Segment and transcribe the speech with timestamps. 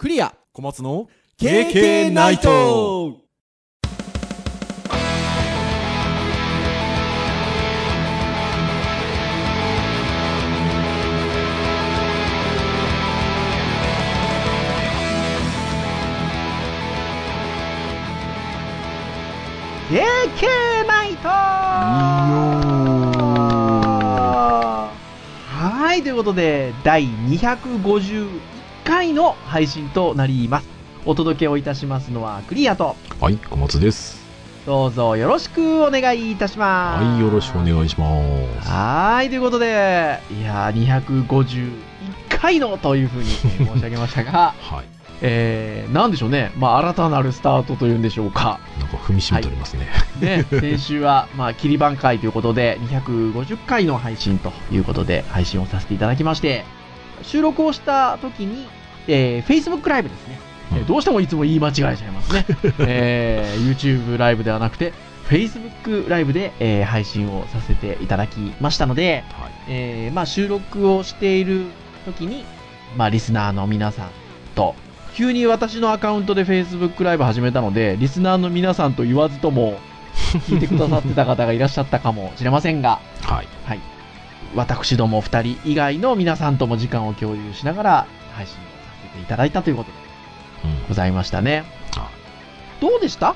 [0.00, 0.34] クリア。
[0.54, 3.10] 小松の KK ナイト。
[3.10, 3.16] ー
[19.90, 21.28] KK ナイト。
[25.50, 28.59] はい、ということで、第251
[28.90, 30.68] 回の配信となります。
[31.06, 34.18] お届けをいたしますのはクリアと、はい、小松です。
[34.66, 37.04] どうぞよろしくお願いいたします。
[37.04, 38.08] はい、よろしくお願いしま
[38.60, 38.68] す。
[38.68, 41.70] はい、ということで、いやー、251
[42.28, 44.84] 回のというふうにえー申し上げましたが、 はい。
[45.22, 48.58] えー、なんでしょうね、まあ、新たなるスタートというんでしょうか。
[48.80, 49.88] なんか踏みしめておりますね。
[50.20, 56.64] ね、 先週は、まあ、切り番回ということで、250回の配信ということで、配信をさせていただきまして、
[57.22, 58.66] 収録をした時に、
[59.08, 60.38] えー、Facebook ライブですね。
[60.72, 62.46] えーうんどうしてもいつも言い間違えちゃいますね。
[62.78, 64.92] えー、YouTube ライブではなくて、
[65.28, 69.50] Facebook ライブで、えー配信をさせていただきましたので、はい。
[69.68, 71.66] えーまあ、収録をしている
[72.04, 72.44] 時に、
[72.96, 74.08] まあ、リスナーの皆さん
[74.54, 74.74] と、
[75.14, 79.78] 急に私のアカウントで Facebook ライブ始めたので、リスナーの皆さんと言わずとも、
[80.48, 83.48] 聞いてくださってた方がいらっしゃったかもしれませんが、はい。
[83.64, 83.80] はい。
[84.54, 88.79] 私ども2人以外の皆さんとも時間を共有しながら配信を
[89.12, 89.96] ていただいたということで
[90.64, 90.88] うん。
[90.88, 91.64] ございましたね
[91.96, 92.08] は。
[92.80, 93.30] どうでした？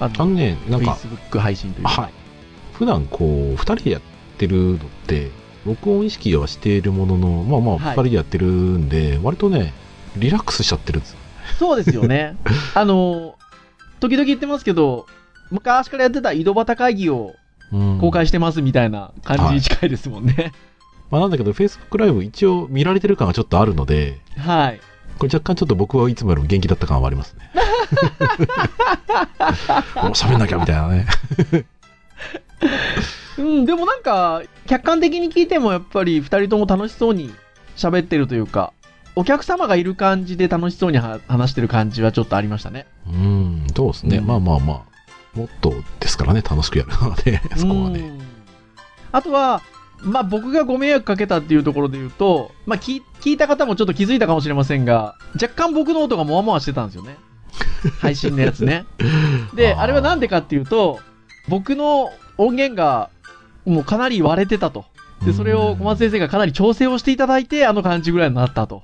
[0.00, 2.02] ああのね、なんか、Facebook 配信というか。
[2.02, 2.12] はい
[2.74, 4.02] 普段こう、二人でやっ
[4.38, 5.32] てるのって、
[5.66, 9.72] 録音意識はしているものの、まあまあ、はい二人でやってるんで、割とね、
[10.16, 11.18] リラックスしちゃってるんですよ。
[11.58, 12.36] そうですよね。
[12.76, 13.34] あの、
[13.98, 15.06] 時々言ってますけど、
[15.50, 17.34] 昔からやってた井戸端会議を
[17.72, 20.52] うん公開してますみたいな感じに近いですもんね。
[21.10, 24.80] まあなんだけど、Facebook ライブ一応見られてる感がちょっとあるので、はい。
[25.18, 27.50] これ若干ちょっと僕はいつもよりも元気だった感はありますね。
[29.96, 31.06] お喋んなきゃみたいなね。
[33.38, 37.32] うん、でもなんか、客観的に聞いてもやっぱり二人とも楽しそうに
[37.76, 38.72] 喋ってるというか、
[39.14, 42.86] お客様がいる感じで楽しそうには話してる感じはちょっとありましたね。
[43.06, 44.18] うん、そうですね。
[44.18, 48.00] うんまあまあまあ、もっとですからね、楽しくやるのはね、そこはね。
[48.00, 48.18] うん
[49.12, 49.62] あとは、
[50.02, 57.16] まあ僕がご迷惑かけたっていうところで言うと、まあ聞い聞いた方もちょっと気づいたかもしれませんが、若干僕の音がもわもわしてたんですよね。
[58.00, 58.84] 配信のやつね。
[59.54, 61.00] で、あれはなんでかっていうと、
[61.48, 63.10] 僕の音源が
[63.64, 64.84] もうかなり割れてたと。
[65.24, 68.82] で、それを小松先生がかなり調整をしていただいて、あの感じぐらいになったと。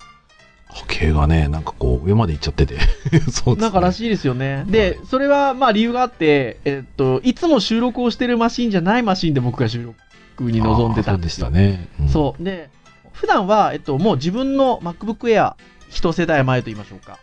[0.69, 2.79] 波形がね、なんかこう、上まで行っちゃってて。
[3.11, 3.57] そうですね。
[3.57, 4.65] なんからしいですよね。
[4.69, 9.99] で、それはまあ理由があって、えっと、いつも収録をしてるマシンじゃないマシンで僕が収録
[10.43, 11.89] に臨んでたんですよでしたね。
[12.01, 12.43] うんそう。
[12.43, 12.71] で、
[13.13, 15.55] 普段は、えっと、もう自分の MacBook Air、
[15.89, 17.19] 一世代前と言いましょうか。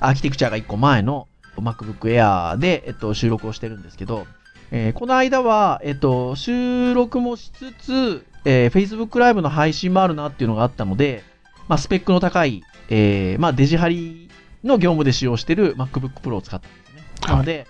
[0.00, 4.26] アーキテクチャが一個前の MacBook Air で、えっと、収録をしてるんですけど、
[4.70, 11.22] えーこの間は、えっと、収録もしつつ、えー Facebook ライブの配信もあるなっていうのがあったので、
[11.68, 14.30] まあ、スペックの高い、えーまあ、デジハリ
[14.64, 17.02] の業務で使用してる MacBook Pro を使ったんですね。
[17.22, 17.66] はいなので、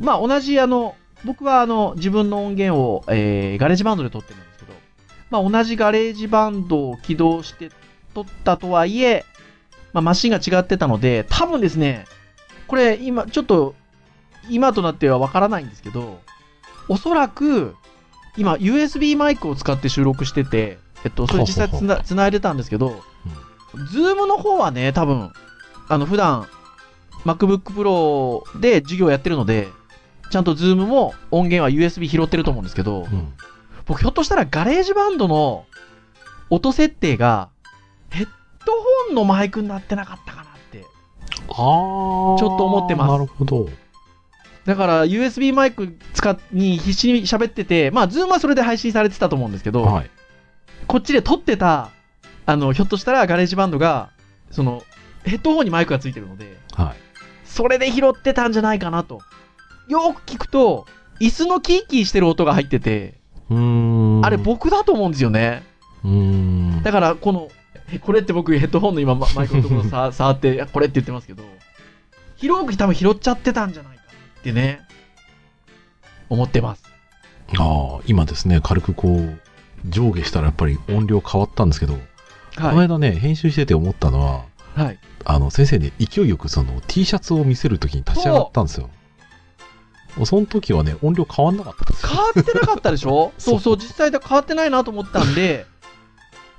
[0.00, 0.94] まあ、同じ、あの、
[1.24, 4.72] 僕は、あの、自分の音源を、えー GarageBand で録ってるんですけど、
[5.30, 7.70] まあ、同じ GarageBand を起動して
[8.14, 9.24] 録ったとはいえ、
[9.92, 12.06] まあ、マシンが違ってたので、多分ですね、
[12.66, 13.74] これ今、ちょっと、
[14.48, 16.20] 今となってはわからないんですけど、
[16.88, 17.74] おそらく、
[18.36, 23.02] 今、USB マイクを使って収録してて、えっと、それ実際つな、つないでたんですけど、
[23.90, 25.32] Zoom の方はね、多分、
[25.88, 26.46] あの、普段、
[27.24, 29.68] MacBook Pro で授業やってるので、
[30.30, 33.32] ちゃんと Zoom も音源は USB 拾ってると思うんですけど、うん。
[33.86, 35.66] 僕ひょっとしたら GarageBand の
[36.50, 37.48] 音設定が
[38.10, 38.28] ヘッ
[38.64, 40.84] ドホンのマイクになってなかったかなって。
[41.48, 41.54] ああ。
[41.54, 43.68] ちょっと思ってますなるほど。
[44.64, 50.10] だから USB マイク使っに必死に喋ってて、まあ Zoom はそれで配信されてたと思うんですけど、はい。
[50.88, 51.90] こっちで録ってた、
[52.46, 54.10] あの、ひょっとしたら GarageBand が、
[54.50, 54.82] その、
[55.24, 56.96] ヘッドホンにマイクがついてるので、はい。
[57.44, 59.20] それで拾ってたんじゃないかなと。
[59.88, 60.86] よく聞くと、
[61.20, 63.14] 椅子のキーキーしてる音が入ってて。
[63.48, 65.62] あれ僕だと思うんですよね。
[66.82, 67.48] だから、この、
[67.92, 71.44] えこれって僕ヘッドホンの今ママイクのところさ 触って、これって言ってますけど、
[72.36, 74.10] 広く多分拾っちゃってたんじゃないかな
[74.40, 74.80] ってね、
[76.28, 76.82] 思ってます。
[77.56, 79.38] ああ、今ですね、軽くこう、
[79.88, 82.00] 上下したらやっぱり音量変わったんですけど、こ
[82.62, 82.88] のはい。
[82.88, 84.44] 間ね、編集してて思ったのは、
[84.74, 84.98] はい。
[85.24, 88.90] あの、先生に勢いよくその T シャツを見せるときに立ち上がったんですよ。
[90.24, 92.08] その時はね、音量変わんなかった。
[92.08, 93.32] 変わってなかったでしょ？
[93.38, 95.66] そうそう、実際で変わってないなと思ったんで、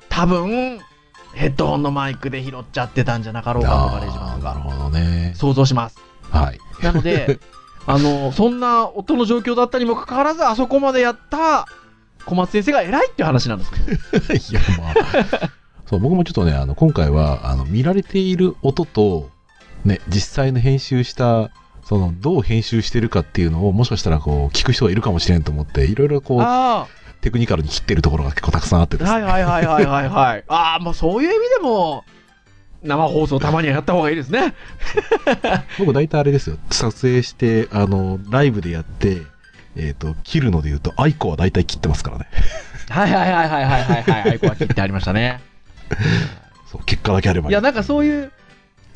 [0.10, 0.80] 多分、
[1.34, 4.54] ヘッドホンのマイクで拾っちゃってたんじゃなかろうかと、 GarageBand が。
[4.56, 5.34] なるほどね。
[5.36, 5.98] 想像します。
[6.32, 6.60] はい。
[6.84, 7.40] なので、
[7.86, 11.68] あの、そんな音の状況だったにもかかわらず、あそこまでやった
[12.26, 14.34] 小松先生が偉いっていう話なんですけど。
[14.34, 14.90] いや、ま
[15.46, 15.50] あ。
[15.86, 19.30] そう、僕もちょっとね、あの、今回は、あの、見られている音と、
[19.86, 21.50] ね、実際の編集した、
[21.88, 26.86] その、どう編集してるかっていうのを、もしかしたら、こう、聞く人がいるかもしれんと思って、いろいろこう、あ
[27.22, 29.22] テクニカルに切ってるところが結構たくさんあってであ、すね。
[29.24, 30.44] はいはいはいはいはいはい。
[30.50, 32.04] ああ、もうそういう意味でも、
[32.84, 34.54] 生放送たまにはやった方がいいですね。
[35.80, 36.58] 僕大体あれですよ。
[36.72, 39.22] 撮影して、あの、ライブでやって、
[39.78, 42.28] えっ、と、切るので言うと、アイコは大体切ってますからね。
[42.90, 44.32] はいはいはいはいはいはいはい。
[44.32, 45.40] アイコは切ってありましたね。
[46.70, 47.52] そう、結果だけあればいい。
[47.52, 48.32] いや、なんかそういう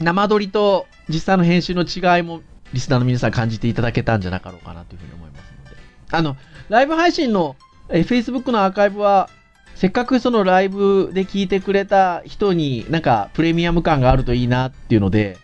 [0.01, 2.41] 生撮りと実際の編集の違いも
[2.73, 5.77] リスナーの皆さん感じていただけたんじゃなかろうかなというふうに思いますので。
[6.11, 6.37] あの、
[6.69, 7.55] ライブ配信の
[7.91, 9.29] えー Facebook のアーカイブは、
[9.75, 15.37] せっかくそのライブで聞いてくれた人になんかプレミアム感があるといいなっていうので、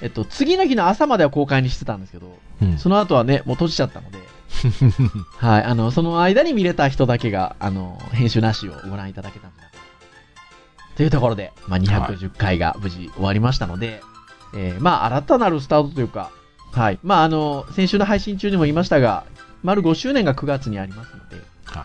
[0.00, 4.18] えっと、次の日の朝までは公開にしてたんですけど、うんその後はね、もう閉じちゃったので、
[5.38, 10.96] はい、あの、その間に見れた人だけが、あの、編集なしをご覧いただけたんじゃないかな。
[10.96, 14.02] というところで、まあ、210回が無事終わりましたので、
[14.54, 16.30] えーまあ、新たなるスタートというか、
[16.72, 16.98] はい。
[17.02, 19.24] まあ、あの、先週の配信中にも言いましたが、
[19.62, 21.84] 丸5周年が9月にありますので、はい。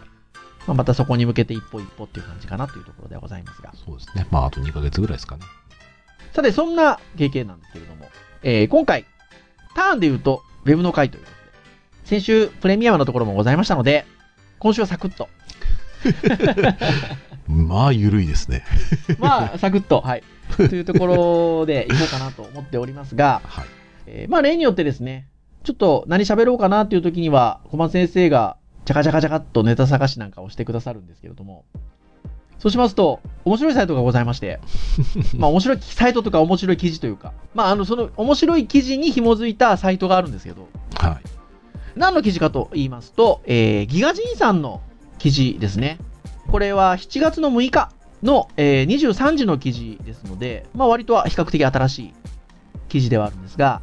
[0.67, 3.73] まあ、またそこに向けて一歩一歩っていう感じかなというところではございますが。
[3.85, 4.27] そうですね。
[4.31, 5.43] まあ、あと2ヶ月ぐらいですかね。
[6.33, 8.09] さて、そんな経験なんですけれども、
[8.43, 9.05] えー今回、
[9.75, 14.05] ターンで言うと、ウェブの回ということで、先週プレミアムのところもございましたので、
[14.59, 15.29] 今週はサクッと、
[17.47, 18.63] まあ、ゆるいですね。
[19.19, 20.23] まあ、サクッと、はい、
[20.57, 23.65] というところでいこうかなと思っておりますが、はい。
[24.07, 25.27] えーまあ、例によってですね、
[25.63, 31.65] ちょっと何喋ろうかなっていう時には、小松先生が、チャカチャカチャカっとネタ探しなんかをしてくださるんですけれども、
[32.59, 34.59] そうしますと、面白いサイトがございまして、
[35.37, 41.17] まあ面白いサイトとか面白い記事というか、まああのその面白い記事に紐づいたサイトがあるんですけど、はい。
[41.95, 44.81] 何の記事かと言いますと、えーギガ人さんの
[45.17, 45.97] 記事ですね。
[46.47, 47.91] これは7月の6日
[48.23, 52.13] の、えー23時の記事ですので、まあ割とは比較的新しい
[52.89, 53.81] 記事ではあるんですが、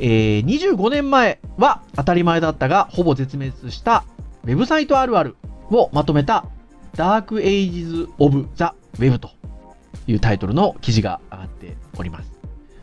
[0.00, 4.04] えー25年前は当たり前だったが、ほぼ絶滅した
[4.44, 5.36] ウェブサイトあるある
[5.70, 6.46] をまとめた
[6.94, 8.64] Dark Ages of the
[8.98, 9.30] Web と
[10.06, 12.30] いうタイトルの記事が上がっております。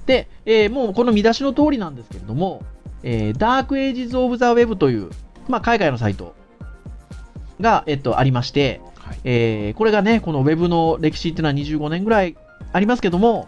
[0.06, 2.64] で、えーもうこの見出しの通りなんですけれども、
[3.04, 5.10] えー、Dark Ages of the Web という、
[5.48, 6.36] まあ、海外のサイト
[7.60, 9.20] が、えっと、ありまして、はい。
[9.24, 12.36] えーこれがね、この Web の歴史っていうのは25年ぐらい
[12.74, 13.48] ありますけども、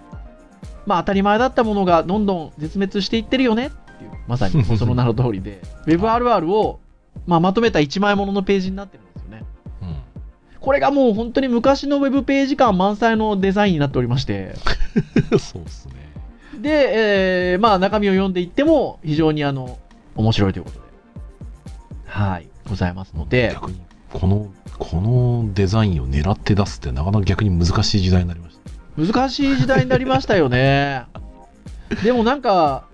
[0.85, 6.79] まあ当たり前だったものがどんどん絶滅していってるよねっていう、まさに その名の通りで、Web あるあるを、
[7.25, 9.43] まあ、まとめた1枚もののページになってるんですよね。
[9.81, 9.95] うん。
[10.59, 14.53] これがもう本当に昔の Web ページ感満載のデザインになっておりまして、
[15.39, 15.93] そうですね。
[16.61, 19.77] で、えーまあ中身を読んでいっても非常にあの、
[20.15, 20.83] 面白いということで、
[22.05, 23.79] はい、ございますので、逆に、
[24.11, 28.71] この、このデザインを狙って出すってなかなか逆に難しい時代になりました。
[28.97, 31.05] 難しい時代になりましたよね。
[32.03, 32.85] でもなんか、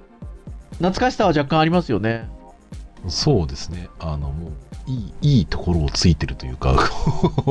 [0.77, 2.29] 懐かしさは若干ありますよね。
[3.07, 3.89] そうですね。
[3.99, 4.51] あの、もう、
[4.87, 6.75] いい、いいところをついてるというか、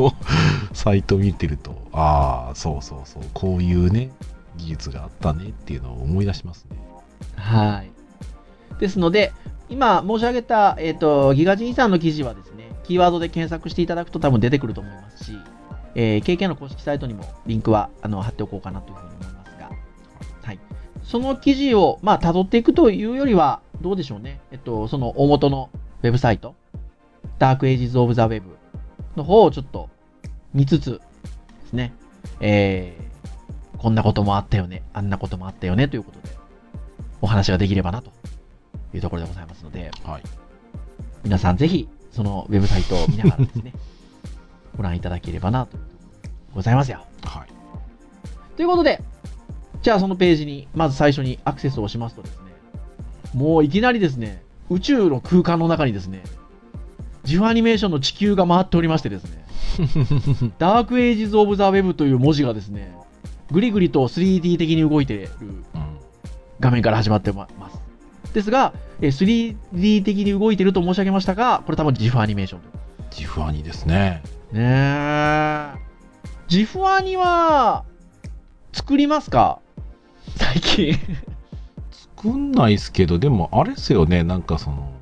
[0.73, 4.11] サイト見てると、ああ、そうそうそう、こういうね、
[4.57, 6.77] 技術があったねっていうのを思い出しますね。
[7.37, 7.91] はい。
[8.81, 9.33] ですので、
[9.71, 15.39] 今申し上げた、えっ、と、ギガ人さんの記事はですね、キーワードで検索していただくと多分出てくると思いますし、
[15.95, 19.71] えー、KK の公式サイトにもリンクはあの貼っておこうかなというふうに思いますが、
[20.43, 20.59] はい。
[21.03, 24.41] その記事を、まあ、辿っていくというよりは、どうでしょうね。
[24.51, 25.71] えっと、その大元の
[26.03, 26.55] ウェブサイト、
[27.39, 28.43] Dark Ages of the Web
[29.17, 29.89] の方をちょっと
[30.55, 31.01] 見つつ
[31.63, 31.93] ですね、
[32.41, 36.35] えー、こんなこともあったよね、あんなこともあったよねということで、
[37.21, 38.11] お話ができればなと
[38.95, 40.23] いうところでございますので、はい。
[41.25, 43.73] 皆さんぜひ、そのウェブサイトを見ながらですね、
[44.79, 45.77] ご覧いただければなと
[46.55, 47.05] ございますよ。
[47.25, 47.49] はい。
[48.57, 49.03] ということで、
[49.83, 52.53] じゃあそのページに、まず最初にアクセスをしますとですね、
[53.35, 56.23] もういきなりですね、宇宙の空間の中にですね、
[57.25, 59.45] ジフアニメーションの地球が回っておりましてですね、
[60.59, 62.97] ダークエイジズ・オブ・ザ・ウェブという文字がですね、
[63.51, 65.65] ぐりぐりと 3D 的に動いているうん。
[66.61, 68.33] 画面から始まってます。
[68.33, 72.88] ですが、えー 3D 的に動いていると申し上げましたが、これ多分 GIF アニメーションと。
[73.11, 74.23] ジフアニですね。
[74.53, 75.73] ねえ。
[76.49, 77.85] GIF アニは、
[78.73, 79.61] 作りますか？
[80.37, 80.95] 最近。
[81.91, 84.93] 作んないですけど、でもあれですよね、なんかその、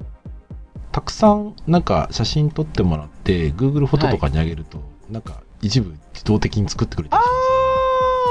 [0.92, 7.26] たくさんなんか写真撮ってもらって、Google フォトとかにあげると、なんか一部自動的に作ってくれたりし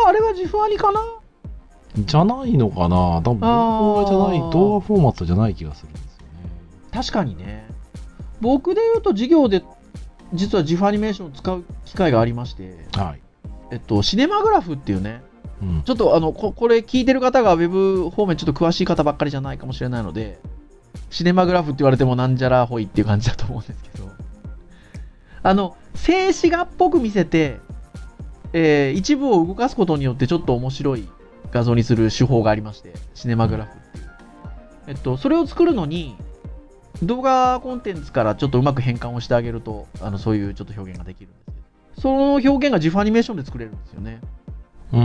[0.05, 1.01] あー、あれは GIF アニかな？
[1.97, 3.21] じゃないのかな？
[3.21, 6.07] 多分動画じゃない動画フォーマットじゃない気がするんですよね
[6.91, 7.64] 確かにね。
[8.41, 9.63] 僕で言うと授業で
[10.33, 13.21] 実は GIF アニメーションを使う機会がありまして、はい、
[13.71, 15.21] えっと、シネマグラフっていうね、
[15.61, 20.39] うん、ちょっとあのここれ聞いてる方がウェブ方面ちょっと詳しい方ばっかりじゃないかもしれないので、
[21.09, 24.09] シネマグラフって言われてもなんじゃらほいっていう感じだと思うんですけど、
[25.43, 27.59] あの、静止画っぽく見せて、
[28.53, 31.07] えー一部を動かすことによってちょっと面白い
[31.51, 34.09] 画像にする手法がありまして、シネマグラフっていう。
[34.87, 36.15] えっと、それを作るのに、
[37.03, 41.51] 動画コンテンツからちょっとうまく変換をしてあげると、あのそういうちょっと表現ができるんですけ
[41.95, 44.21] ど、その表現が GIF アニメーションで作れるんですよね。
[44.93, 45.01] うー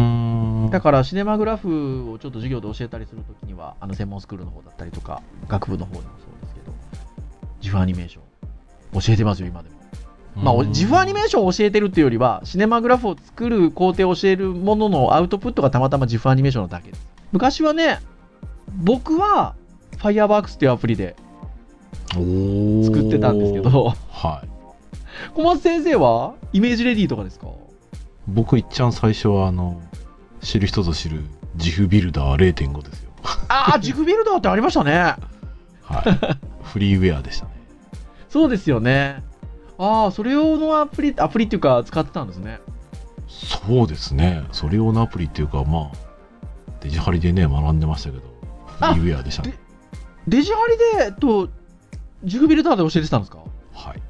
[0.69, 6.73] んだからシネマグラフをちょっと授業で教えたりするときには、あの専門スクールの方だったりとか、学部の方でもそうですけど、
[7.61, 9.81] ジフアニメーション教えてますよ、今でも。
[10.37, 17.07] まあ、おジフアニメーションを教えてるっていうよりは、シネマグラフを作る工程を教えるもののアウトプットがたまたまジフアニメーションなだけです。
[17.33, 17.99] 昔はね、
[18.73, 19.55] 僕は
[19.99, 21.30] Fireworks っていうアプリでー
[22.13, 24.49] 作ってたんですけど、はい。
[25.35, 27.47] 小松先生はイメージレディーとかですか？
[28.27, 29.81] 僕いっちゃん最初はあの
[30.41, 31.23] 知る人ぞ知る
[31.57, 33.11] ジフビルダー0.5ですよ。
[33.49, 34.93] ああ、ジフビルダーってありましたね。
[35.83, 36.39] はい。
[36.63, 37.53] フリーウェアでしたね。
[38.29, 39.23] そうですよね。
[39.79, 42.61] ああ、それ用のアプリ、アプリっていうか使ってたんですね。
[43.29, 44.45] そうですね。
[44.53, 45.93] それ用のアプリっていうかまあ
[46.81, 48.23] デジハリでね学んでましたけど
[48.81, 49.55] あフリーウェアでしたね。
[50.29, 50.59] デジハ
[50.97, 51.49] リで、と、
[52.25, 53.39] ジグビルダーで教えてたんですか？
[53.73, 54.03] はい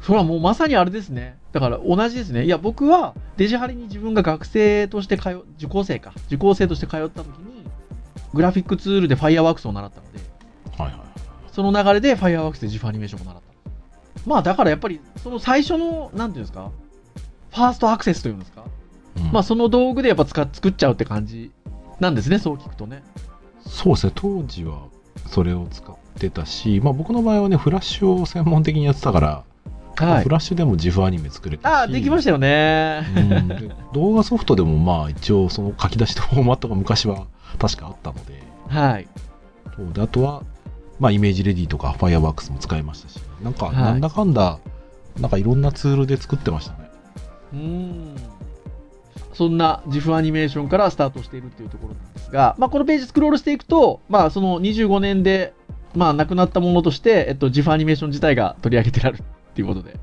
[0.00, 1.36] それはもうまさにあれですね。
[1.52, 2.46] だから同じですね。
[2.46, 6.14] いや、僕はデジハリに自分が学生として通う、受講生か。
[6.28, 7.66] 受講生として通った時に、
[8.32, 10.20] グラフィックツールで Fireworks を習ったので、
[10.82, 11.00] はいはい
[11.52, 13.70] その流れで Fireworks で GIF アニメーションを習った。
[14.26, 16.70] まあだからやっぱり、その最初の、なんていうんですか、
[17.50, 18.64] ファーストアクセスというんですか？
[19.18, 21.52] うんまあその道具でやっぱ使っ作っちゃうって感じ
[21.98, 23.02] なんですね、そう聞くとね。
[23.66, 24.86] そうですね当時は
[25.26, 29.44] それを使ってたし、まあ、僕の場合はねフラッシュを専門的にやってたから、
[29.98, 30.28] まあフ。
[30.28, 33.04] ラッシュでもジフアニメ作れたしああ、できましたよね。
[33.16, 37.26] うんで 動画ソフトでもまあ一応その書き出しとフォーマットが昔は
[37.58, 39.08] 確かあったのではい。
[39.76, 40.42] そうであとは、
[40.98, 44.58] まあ、 ImageReady とか Fireworks も使いましたしなんかはいなんだかんだ、
[45.18, 46.90] なんかいろんなツールで作ってましたね
[47.54, 48.14] うーん。
[49.32, 55.54] そんな GIF アニメーションからスタートしているというところなんですが、まあ、このページスクロールしていくと、まあ、その25年で、
[55.94, 59.22] まあ、なくなったものとして、えっと、GIF アニメーション自体が取り上げてあるっ
[59.54, 59.96] ていうことで。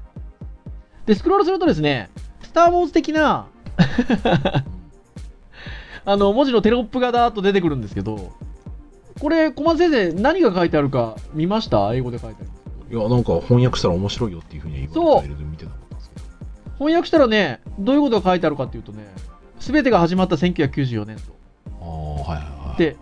[1.05, 2.09] で、スクロールするとですね、
[2.43, 3.47] スター・ウォーズ的な、
[6.05, 8.31] あの、文字のテロップがダーッと出てくるんですけど、
[9.19, 11.93] これ、小松先生、何が書いてあるか見ました？
[11.93, 12.49] 英語で書いてある。
[12.89, 16.25] いやなんか翻訳したら面白いよっていうふうに言われてる見てなかったんですけど
[16.77, 19.05] 翻訳したらね、どういうことが書いてあるかっていうとね、
[19.59, 21.35] すべてが始まった1994年と。
[21.81, 22.95] ああはいはいはいで、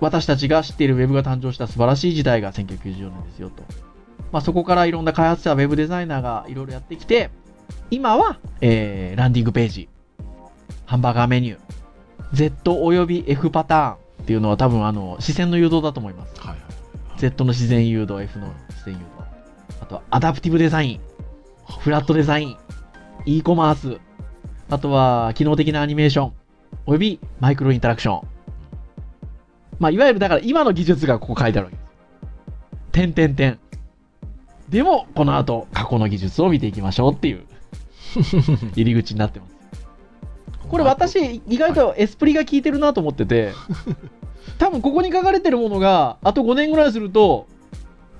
[0.00, 3.62] 私たちが知っているウェブが誕生した素晴らしい時代が1994年ですよと。
[4.32, 7.30] まあ、そこからいろんな開発者、ウェブデザイナーがいろいろやってきて、
[7.90, 9.88] 今は、えー、ランディングページ、
[10.86, 11.60] ハンバーガーメニュー、
[12.32, 16.40] Z および F パターンっていうのは多分あの、視線の誘導だと思います。
[16.40, 16.60] はいはい
[17.20, 19.06] Z の自然誘導、F の自然誘導。
[19.82, 21.00] あとは、アダプティブデザイン、
[21.80, 22.56] フラットデザイン、
[23.26, 24.00] e コマース、
[24.70, 26.32] あとは、機能的なアニメーション、
[26.86, 28.28] およびマイクロインタラクション。
[29.80, 31.90] まあ、いわゆるだから今の技術がここ書いてあるわけです。
[32.92, 33.58] 点点点。
[34.68, 37.44] でも、この後、過去の技術を見ていきましょうっていう
[38.76, 39.54] 入り口になってます。
[40.68, 43.52] これ私、意外とエスプリが効いてるなと思ってて、
[44.58, 47.48] 多分ここに書かれてるものが、あと5年ぐらいすると、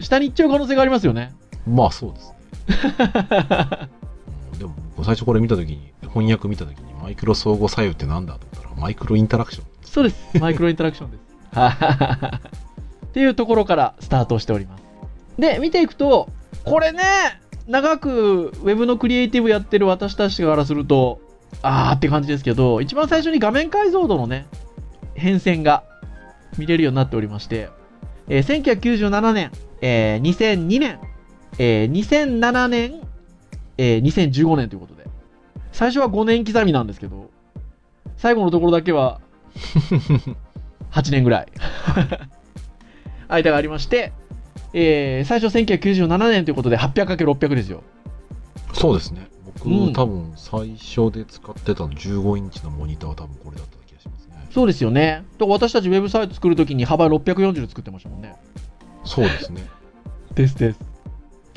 [0.00, 1.34] 下に行っちゃう可能性がありますよね。
[1.66, 2.36] まあそうですね
[4.52, 10.38] うんでも僕最初これ見た時に翻訳見た時にマイクロ相互作用ってなんだと思ったらマイクロインタラクションそうです。
[10.38, 11.29] マイクロインタラクションです。
[13.06, 14.84] っていうところからスタートしております。
[15.38, 16.28] で、見ていくと、
[16.64, 17.00] これね、
[17.66, 21.20] 長くウェブのクリエイティブやってる私たちからすると、
[21.62, 24.46] あーって感じですけど、一番最初に画面解像度のね、
[25.14, 25.84] 変遷が
[26.58, 27.68] 見れるようになっておりまして、
[28.28, 30.98] えー1997年、えー2002年、
[31.58, 33.00] えー2007年、
[33.78, 35.04] えー2015年ということで、
[35.72, 37.30] 最初は5年刻みなんですけど、
[38.16, 39.20] 最後のところだけは
[40.90, 41.46] 8年ぐらい
[43.28, 44.12] 間がありまして、
[44.72, 47.82] えー最初1997年ということで 800×600 ですよ。
[48.72, 55.24] そうですね僕、うん多分最初で使ってたの15インチのモニターは多分これだった気がしますねそうですよね。
[55.38, 58.36] だから私たちウェブサイト作るときに幅640で作ってましたもんね。
[59.04, 59.66] そうですね
[60.34, 60.80] ですです。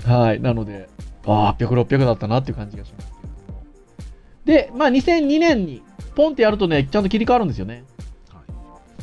[0.05, 0.41] はい。
[0.41, 0.89] なので、
[1.25, 3.63] ああ、800、600だったなっていう感じがしますけれども。
[4.45, 5.81] で、まあ2002年に
[6.15, 7.83] ポンってやるとね、ちゃんと切り替わるんですよね。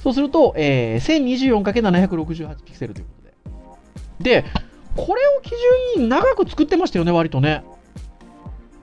[0.00, 3.10] はいそうすると、えー、1024×768 ピクセルというこ
[4.18, 4.42] とで。
[4.42, 4.44] で、
[4.96, 5.50] これを基
[5.96, 7.62] 準に長く作ってましたよね、割とね。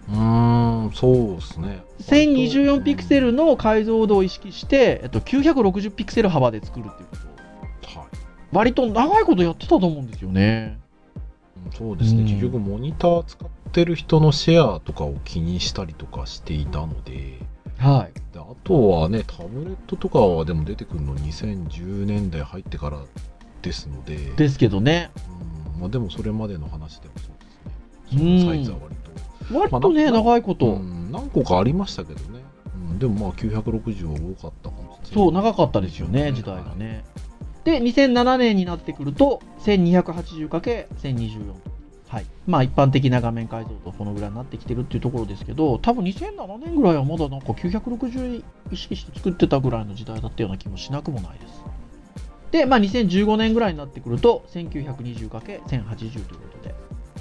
[0.09, 1.83] うーん、そうですね。
[2.01, 7.17] 1024ピクセルの解像度を意識して、えっと、960ピクセル幅で作るっていうこ
[7.81, 8.09] とをはい。
[8.51, 10.79] 割と長いことやってたと思うんですよね。
[11.75, 17.39] そうですね、うん結局モニター使ってる人のシェアとかを気にしたりとかしていたので
[17.77, 18.26] はい。
[18.47, 23.03] であとはねタブレットとかはでも出てくるの2010年代入ってから
[23.61, 24.15] ですので。
[24.35, 25.11] ですけどね。
[25.75, 25.81] うん。
[25.81, 28.39] まあ、でもそれまでの話でもそうですね。
[28.41, 29.11] そのサイズは割と、
[29.59, 31.11] 割とね、まあな長いこと、うん。
[31.11, 32.41] 何個かありましたけどね、
[32.75, 37.03] うん、でもまあ960は多かったかもそう、長かったですよね、時代がね。
[37.63, 41.76] で、2007年になってくると、1280×1024 と。
[42.07, 42.25] はい。
[42.45, 51.63] まあ、一般的な画面解像度、このぐらいになってきてるっていうところですけど、多分2007年ぐらいはまだなんか960意識して作ってたぐらいの時代だったような気もしなくもないです。
[52.51, 56.75] で、まあ、2015年ぐらいになってくると、1920×1080 ということで、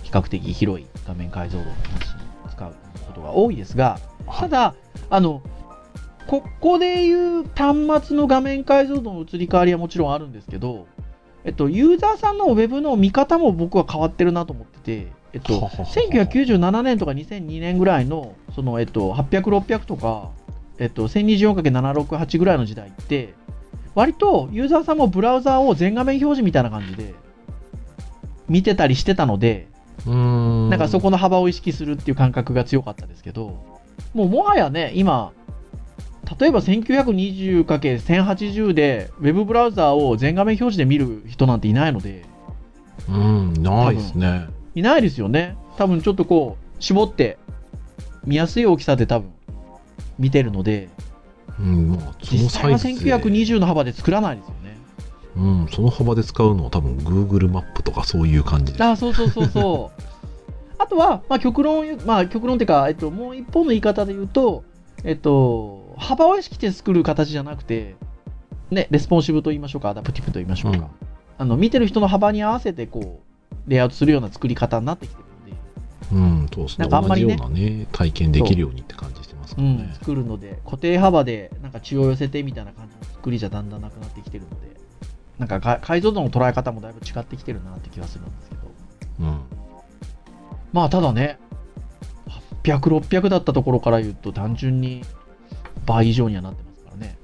[0.05, 2.75] 比較的広い画面解像度の話に使う
[3.07, 4.75] ことが多いですが、ただ、
[5.11, 5.43] あの、
[6.28, 10.87] ここでいう端末の画面解像度の移り変わりはもちろんあるんですけど、
[11.47, 15.85] えっと、ユーザーさんのウェブの見方も僕は変わってるなと思ってて、えっと、はははは。
[15.85, 20.31] 1997年とか2002年ぐらいの、その、えっと、800、600とか、
[20.79, 23.35] えっと、1024×768 ぐらいの時代って、
[23.95, 27.15] 割とユーザーさんもブラウザーを全画面表示みたいな感じで
[28.49, 29.69] 見てたりしてたので、
[30.05, 30.15] うー
[30.67, 30.69] ん。
[30.69, 33.81] なんかそこの幅を意識するっていう感覚が強かったですけど、
[34.15, 35.33] もうもはやね、今、
[36.38, 42.25] 例えば 1920×1080 で、ウェブブラウザーを全画面表示で見る人なんていないので、
[43.09, 45.56] うんないですねいないですよね。
[45.76, 47.38] 多分ちょっとこう、絞って、
[48.25, 49.30] 見やすい大きさで多分、
[50.18, 50.88] 見てるので、
[51.59, 54.76] うんまあその実際はサイズで1920の幅で作らないですよね。
[55.37, 58.85] うん、その幅で使うのは多分 Google マップとかそういう感じです。
[58.85, 60.03] ああ、そうそうそうそう。
[60.79, 64.62] あとは、まあ、極論、まあ、極論っていうか、えっと、もう一方の言い方で言うと、
[65.05, 67.96] えっと、幅を意識して作る形じゃなくて、
[68.70, 70.78] ね、レスポンシブと言いましょうか、アダプティブと言いましょうか。
[70.78, 71.06] うん
[71.38, 76.82] あの、見てる人の幅に合わせて、こう、レイアウトするような作り方になってきてるので、うん、そうですね。
[76.85, 79.90] なんかあんまりね同じようなね、体験できるようにって感じしてますからね。
[79.94, 84.76] 作るので、固定幅で、なんか中央寄せみたいな感じの作りじゃだんだんなくなってきてるので、
[85.38, 88.62] なんかか解像度の捉え方もだいぶ違ってきてるなって気がするんですけど。
[89.20, 89.40] うん。
[90.72, 91.38] まあただね、
[92.62, 95.02] 800、600だったところから言うと単純に
[95.87, 97.18] 倍以上にはなってますからね。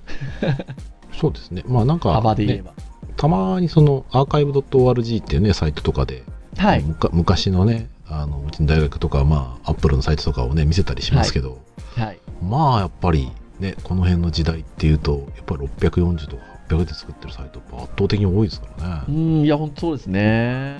[1.20, 1.64] そうですね。
[1.66, 2.72] まあなんか、ね幅で言えば。
[3.16, 6.24] たまにそのアーカイブ .org っていうね、サイトとかで、
[6.56, 6.82] はい。
[6.82, 11.58] むか昔のね、あの、うちの大学とか、まあ、アップルのサイトとかをね、見せたりしますけど、
[11.96, 12.18] はい。
[12.42, 19.04] まあ、やっぱり、ね、この辺の時代っていうと、やっぱり640とか800で作ってるサイト、圧倒的に多いですからね。
[19.08, 20.78] うん、いや、ほんとそうですね。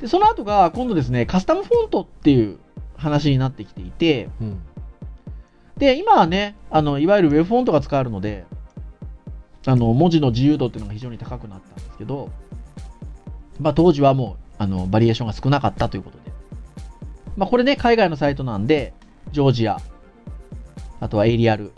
[0.00, 2.58] で、その後が今度ですね、カスタムフォントっていう
[2.96, 4.62] 話になってきていて、うん。
[5.78, 8.44] で、今はね、あの、いわゆるウェブフォントが使えるので、
[9.66, 12.30] あの、文字の自由度っていうのが非常に高くなったんですけど、
[13.60, 16.32] まあ当時はもう、あの、バリエーションが少なかったということで。
[17.36, 18.92] まあこれね、海外のサイトなんで、
[19.32, 19.78] ジョージア、
[21.00, 21.72] あとは Arial、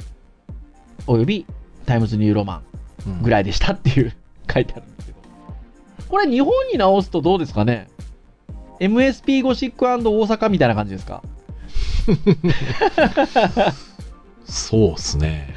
[1.07, 1.45] および
[1.87, 2.63] Times New Roman
[3.07, 4.15] うんぐらいでしたっていう
[4.53, 5.19] 書いてあるんですけど。
[6.09, 7.89] これ日本に直すとどうですかね
[8.79, 11.23] ?MSP ゴシック大阪みたいな感じですか？
[14.51, 15.55] そうっすね。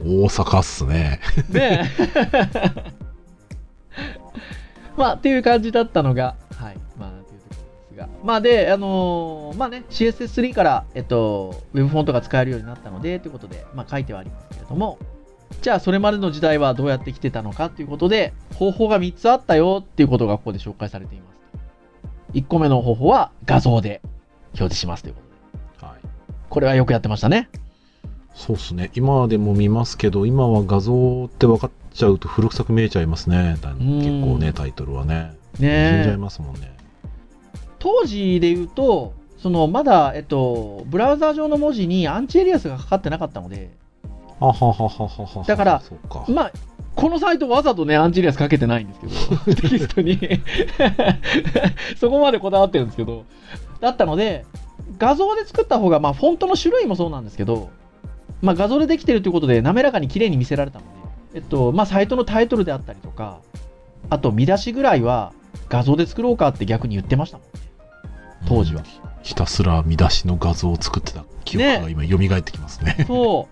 [0.00, 1.20] 大阪っすね。
[1.48, 2.92] ねえ。
[4.96, 6.76] まあ、っていう感じだったのが、はい。
[6.98, 8.08] まあ、というところですが。
[8.22, 14.98] まあ、で、あのーまあね、CSS3 から、えっと、ウェブフォントが使えるようになったので、ということで、まあ、書いてはありますけれども、
[15.60, 21.32] じゃあ、それまでの時代はどうやって来てたのかということで、方法が3つあったよっていうことがここで紹介されています。
[22.34, 24.00] 1個目の方法は画像で
[24.54, 25.86] 表示しますということで。
[25.86, 25.98] はい。
[26.48, 27.48] これはよくやってましたね。
[28.34, 28.90] そうっすね。
[28.94, 33.56] 今でも見ますけど、今は画像って分かっちゃうと古臭く見えちゃいますね。
[33.60, 35.36] だ結構ね、タイトルはね。
[35.58, 36.16] ね死んじゃいえ。
[36.16, 36.74] ますもんね。
[37.78, 43.70] 当時で言うと、そのまだ、えっと、ブラウザー上の文字にアンチエリアスがかかってなかったので、
[44.40, 45.44] あはははははは。
[45.46, 46.24] だからそうか。
[46.28, 46.52] まあ、
[46.94, 50.18] このサイトわざとね、アンチエリアスかけてないんですけど、 テキストに。
[51.98, 53.24] そこまでこだわってるんですけど、
[53.80, 54.44] だったので、
[54.98, 57.70] 画像で作った方が、まあ、フォントの種類もそうなんですけど、
[58.42, 60.90] まあ、画像でできてるということで、滑らかに綺麗に見せられたので、
[61.34, 63.40] えっと、まあ、サイトのタイトルであったりとか、
[64.10, 65.32] あと、見出しぐらいは、
[65.68, 67.52] 画像で作ろうかって逆に言ってましたもんね。
[68.46, 73.04] 当時はうんひたすら見出しの画像を作ってた記憶が今蘇ってきますね。
[73.06, 73.48] そ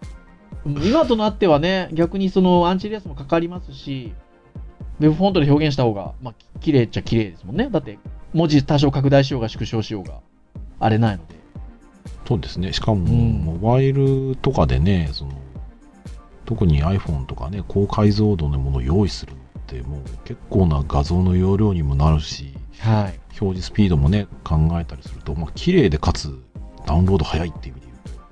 [0.67, 0.87] う。
[0.87, 4.13] 今となってはね、逆にそのアンチレアスもかかりますし、
[4.99, 7.69] ウェブフォントで表現した方が、まあ、綺麗っちゃ綺麗ですもんね。
[7.71, 7.99] だって、
[8.35, 10.21] 文字多少拡大しようが縮小しようが、
[10.79, 11.40] あれないので。
[12.31, 12.73] そうですね。
[12.73, 15.33] しかも、うんモバイルとかでね、その、
[16.45, 23.19] 特に iPhone とかね、高解像度のものを用意するのって、もう結構な画像の容量にもなるし、はい。
[23.41, 26.39] 表示スピードもね、考えたりすると、まあ、綺麗でかつ、
[26.87, 28.23] ダウンロード早いっていう意味で言うと、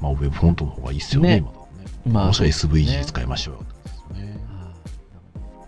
[0.00, 1.68] まあ、ウェブフォントの方がいいっすよね、ね今だとね。
[2.06, 4.40] まあもしくは SVG ね使いましょうよってことですよね。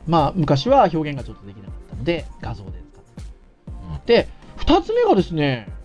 [0.07, 4.13] まあ、昔は表現がちょっとできなかったので、画像で使って。
[4.15, 4.29] で、
[4.59, 5.82] 二つ目がですね、あ、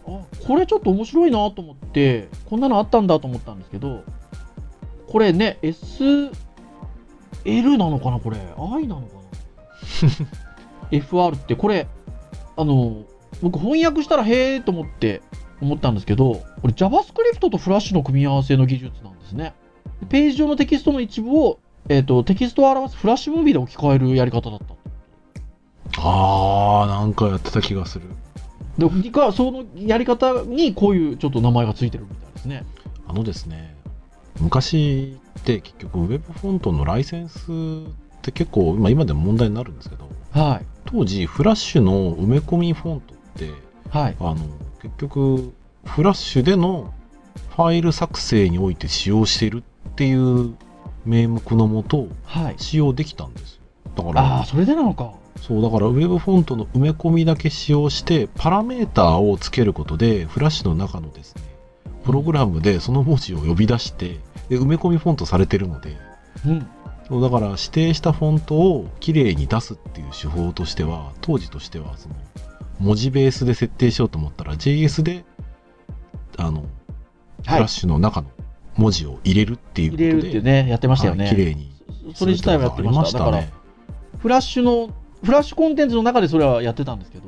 [0.47, 4.03] これちょっと面白いなと思って、こんなのあったんだと思ったんですけど、
[5.07, 6.31] これね、SL
[7.77, 8.37] なのかなこれ。
[8.37, 9.15] I なのか
[10.91, 11.87] な ?FR って、これ、
[12.55, 13.03] あの、
[13.41, 15.21] 僕翻訳したらへえと思って
[15.61, 19.53] 思ったんですけど、これ JavaScript とフラッシュの組み合わせの技術なんですね。
[20.09, 24.75] ページ上のテキストの一部を、えっ、と、テキストを表すフラッシュムービーで置き換えるやり方だった。
[25.99, 28.05] あー、なんかやってた気がする。
[28.77, 32.65] で、がそのやり方にこういうちょっと名前がついてるみたいですね。
[33.07, 33.75] あのですね、
[34.39, 40.65] 昔って結局、ウェブフォントのライセンスって結構、まあ、今でも問題になるんですけど、はい。
[40.85, 43.51] 当時、フラッシュの埋め込みフォントって、
[43.89, 44.15] はい。
[44.19, 44.35] あの
[44.81, 45.53] 結局、
[45.85, 46.93] フラッシュでの
[47.55, 50.55] ファイル作成において使用しているっていう
[51.05, 52.55] 名目のもと、はい。
[52.57, 53.61] 使用できたんですよ。
[53.95, 55.13] だかあらあ、、それでなのか。
[55.41, 61.41] そう、だから、ウェブフォントの埋め込みだけ使用して、パラメーターをつけることで、フラッシュの中のですね、
[62.03, 64.19] プログラムでその文字を呼び出して、
[64.49, 65.97] で埋め込みフォントされてるので、
[66.45, 66.67] うん。
[67.07, 72.15] そうだから指定したフォントをきれいに出すっていう手法としては、当時としては、その、
[72.79, 75.25] 文字ベースで設定しようと思ったら、JS で、
[76.37, 76.67] あの、フ
[77.45, 77.69] はいラッ。
[77.69, 78.27] シュの中の
[78.75, 81.25] 文字を入れるっていうことで、入れるってね、やってましたよね。
[81.25, 81.77] はい綺麗に
[82.15, 83.19] それ自体はやってました。
[83.19, 83.51] だから、ね。
[84.19, 84.89] フラッシュの、
[85.23, 87.25] フラッシュコンテンツの中でそれはやってたんですけど、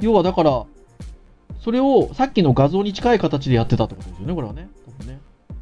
[0.00, 0.64] 要はだから、
[1.60, 4.68] それをさっきの画像に近い形でやってたってことですよね、これはね。
[4.86, 5.20] 多分ね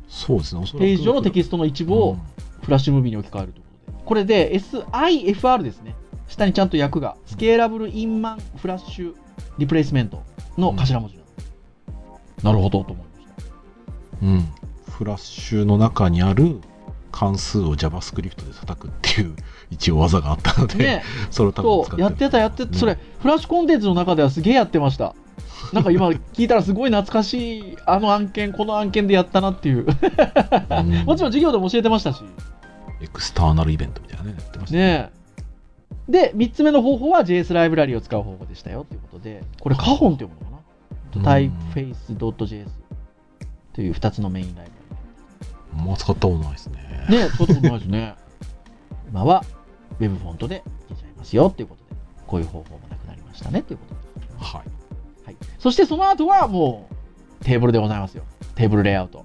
[0.08, 4.04] そうですね、ページ上のテキストの一部をうんフラッシュムービーに置き換えるということで。
[4.04, 5.94] これで SIFR ですね。
[6.26, 9.14] 下にちゃんと訳が、スケーラブルインマンフラッシュ
[9.58, 10.22] リプレイスメント
[10.58, 12.44] の頭文字なんです。
[12.44, 14.26] なるほどと思いました。
[14.26, 14.48] うん、
[14.90, 16.60] フラッシュの中にある
[17.16, 19.34] 関数を JavaScript で叩くっていう
[19.70, 21.02] 一応技があったので、ね、
[21.32, 25.14] それを多分使そう、やってた、やってうんた、それ、フラッシュコンテンツの中ではすげえやってました。
[25.72, 29.86] なんか今聞いたらすごい懐かしい、 あの案件、この案件でやったなっていう。
[29.86, 32.22] うんもちろん授業でも教えてましたし。
[33.00, 35.10] エクスターナルイベントみたいなね、やってましたね
[36.08, 36.12] え。
[36.12, 40.62] で、3つ目の方法は JS ライブラリを使う方法でしたよということで、これ、カホンって読むのか
[41.16, 42.66] うんな ?typeface.js
[43.72, 44.66] という2つのメインライ
[45.78, 46.85] あんま使ったことないですね。
[47.08, 48.14] ねえ、使ったことないですね。
[49.08, 49.44] 今は
[50.00, 54.26] Web フォントでいけちゃいますよということで、こういう方法もなくなりましたねということで。
[54.38, 54.62] はい。
[55.24, 56.88] はい、そしてその後はも
[57.40, 58.24] うテーブルでございますよ。
[58.54, 59.24] テーブルレイアウト。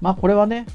[0.00, 0.66] まあこれはね、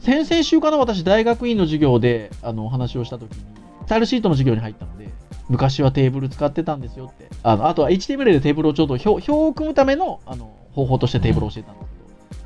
[0.00, 3.44] 先々週かな私大学院の授業であのお話をした時に、
[3.86, 5.08] スタイルシートの授業に入ったので、
[5.48, 7.28] 昔はテーブル使ってたんですよって。
[7.42, 12.04] あのあとは HTML でテーブルをちょっと表表を組むためのあの方法としてテーブルを教えたんですけど、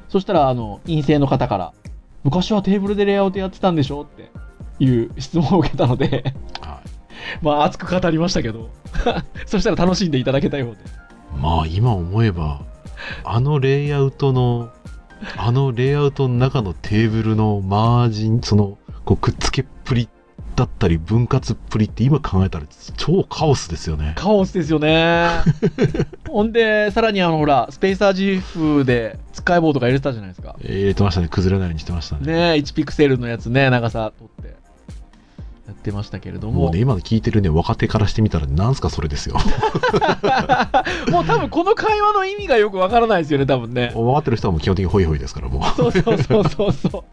[0.08, 1.72] そしたらあの陰性の方から、
[2.24, 4.30] 昔はテーブルでレイアウトやってたんでしょって
[4.78, 7.42] いう質問を受けたので、はい。
[7.42, 8.70] まあ熱く語りましたけど、
[9.46, 10.78] そしたら楽しんでいただけたようで。
[11.38, 12.62] まあ今思えば、
[13.24, 14.70] あのレイアウトの、
[15.37, 20.09] あのレイアウトの中のテーブルのマージン、その、こうくっつけっぷり
[20.60, 22.66] だったり分割っぷりって今考えたら
[22.98, 24.12] 超カオスですよね。
[24.16, 25.26] カオスですよね。
[26.28, 30.56] ほんで、さらにあの、ほら、スペーサー GF で、つっかい棒とか入れてたじゃないですか。
[30.60, 31.28] えー入れてましたね。
[31.28, 32.26] 崩れないようにしてましたね。
[32.26, 36.64] ね1ピクセルのやつね、長さ取って、やってましたけれども。
[36.64, 39.36] もうね、今の聞いてるね、若手からしてみたら、なんすかそれですよ。
[41.10, 43.92] もう多分この会話の意味がよくわからないですよね、多分ね。
[43.94, 45.62] 分かってる人はもう基本的にホイホイですから、もう。
[45.76, 47.04] そうそうそうそうそう。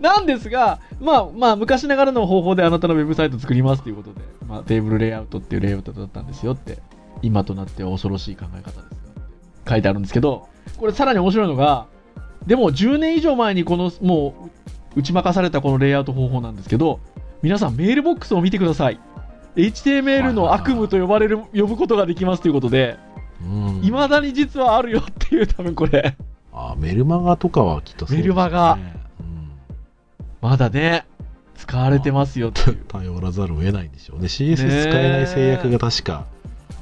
[0.00, 6.78] なんですが、まあまあ、昔ながらの方法であなたのウェブサイト作りますということで、まあ、テーブルレイアウトっていうレイアウトだったんですよって、
[7.22, 8.98] 今となっては恐ろしい考え方です
[9.68, 11.86] 書いてあるんですけど、これさらに面白いのが、
[12.46, 14.50] でも10年以上前にこの、も
[14.96, 17.00] う、打ち負かされたこのレイアウト方法なんですけど、
[17.42, 18.98] 皆さんメールボックスを見てください。
[19.56, 22.96] HTML の悪夢と呼ばれる、呼ぶことができますということで、
[23.42, 26.16] うん未だに実はあるよっていう、多分これ。
[26.52, 28.97] あメルマガとかはきっとそうですねメルマガうん
[30.40, 31.04] まだね、
[31.56, 32.76] 使われてますよっていう。
[32.88, 34.26] 頼らざるを得ないんでしょうね。
[34.26, 36.26] CSS 使えない制約が確か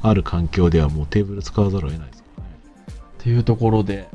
[0.02, 2.50] ある環境ではもうテーブル使わざるを得ないですからね。
[3.18, 4.08] っていうところで、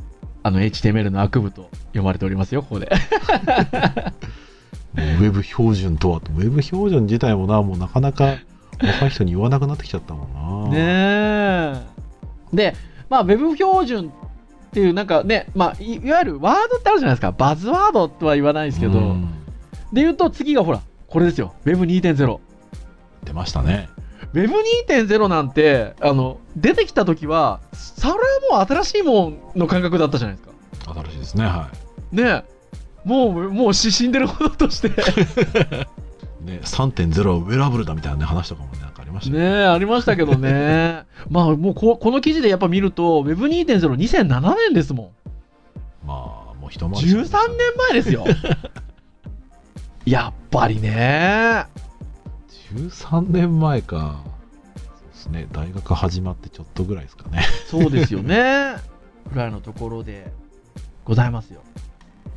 [0.44, 2.90] あの HTML の悪部と読まれておりますよ、ここで。
[4.96, 8.36] ウェブ標準とはと、ウェブ標準自体もな、もうなかなか
[8.82, 10.28] 若い人に言わなくなってきちゃったも
[10.68, 10.76] んな。
[10.76, 11.86] ね
[12.54, 12.56] え。
[12.56, 12.76] で、
[13.10, 14.12] まあ、ウェブ標準
[14.72, 17.32] っていう、なんかね、まあ、いいわゆるワードってあるじゃないですか。
[17.34, 19.00] バズワードとは言わないですけど。
[19.00, 19.42] うん
[19.92, 21.54] で言うと、次がほら、これですよ。
[21.66, 22.40] Web2.0。
[23.26, 23.90] 出ましたね。
[24.34, 30.94] Web2.0 なんて、あの、出てきた時は、それはもう新しいもんの感覚だったじゃないですか。
[30.94, 31.70] 新しいですね、は
[32.12, 32.44] ねえ。
[33.04, 34.88] もう、もう死んでるものとして。
[34.88, 34.92] い。
[36.48, 38.80] ね、3.0はウェラブルだみたいな、ね、話とかもね、
[39.12, 41.06] りましたねえ、ありましたけどね。
[41.30, 46.08] まあ、もうこ、この記事でやっぱ見ると、Web2.0、2007年ですもん。
[46.08, 46.14] ま
[46.52, 47.32] あ、もう一回り13年
[47.92, 48.26] 前ですよ。
[50.06, 51.66] やっぱりね。
[52.74, 54.22] 13年前か。
[54.76, 55.48] そうですね。
[55.52, 57.44] 大学始まってちょっとぐらいですかね。
[57.68, 58.78] そうですよね。
[59.32, 60.32] ぐらいのところで
[61.06, 61.62] ございますよ。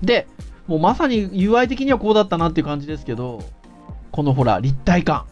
[0.02, 0.26] で、
[0.66, 3.42] もうまさに UI 的にはこうだったなっていう感じですけど、
[4.10, 5.24] このほら、立体感。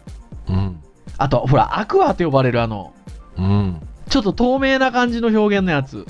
[0.49, 0.83] うん。
[1.19, 2.93] あと、ほら、アクアと呼ばれるあの、
[3.37, 3.81] うん。
[4.09, 6.07] ちょっと透明な感じの表現のやつ。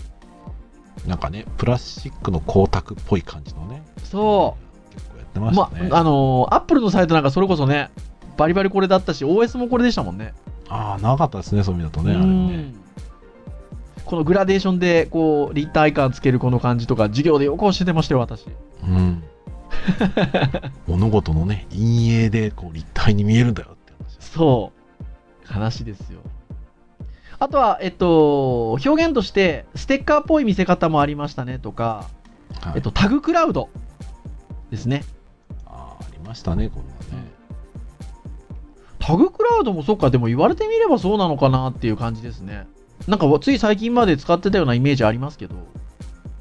[1.07, 3.83] なんかね、プラスチックの光沢っぽい感じのね。
[4.05, 4.57] そ
[4.91, 5.43] 結構やってう。
[5.43, 5.89] ましたね。
[5.93, 7.91] あのー、アップルのサイトなんかそれこそね、
[8.37, 10.35] バリバリこれだったし、OS もこれでしたもんね。
[10.69, 12.15] ああ、なかったですね、そういう意味だとね。
[12.15, 12.75] あれうんね。
[14.05, 18.47] このグラデーションで、こう、立体感つけるこの感じとか、授業でよく教えてましたよ、私。
[18.83, 19.23] うん。
[20.87, 24.17] 物事のね、陰影でこう立体に見えるんだよって話。
[24.21, 24.82] そう。
[25.53, 26.21] 話ですよ。
[27.39, 32.07] あとは、えっと、表現として、ステッカーっぽい見せ方もありましたねとか、
[32.61, 33.69] はいえっと、タグクラウド
[34.71, 35.05] ですね。
[35.67, 37.31] あーありましたね、こんなね。
[38.99, 42.67] タグクラウドもそっか、でも言われてみればそうなのかなっていう感じですね。
[43.09, 45.57] なんか、つい最近まで使ってたようなイメージありますけど、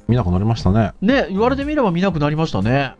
[0.06, 0.92] 見なくなりましたね。
[1.00, 2.94] ね、言われてみれば見なくなりましたね。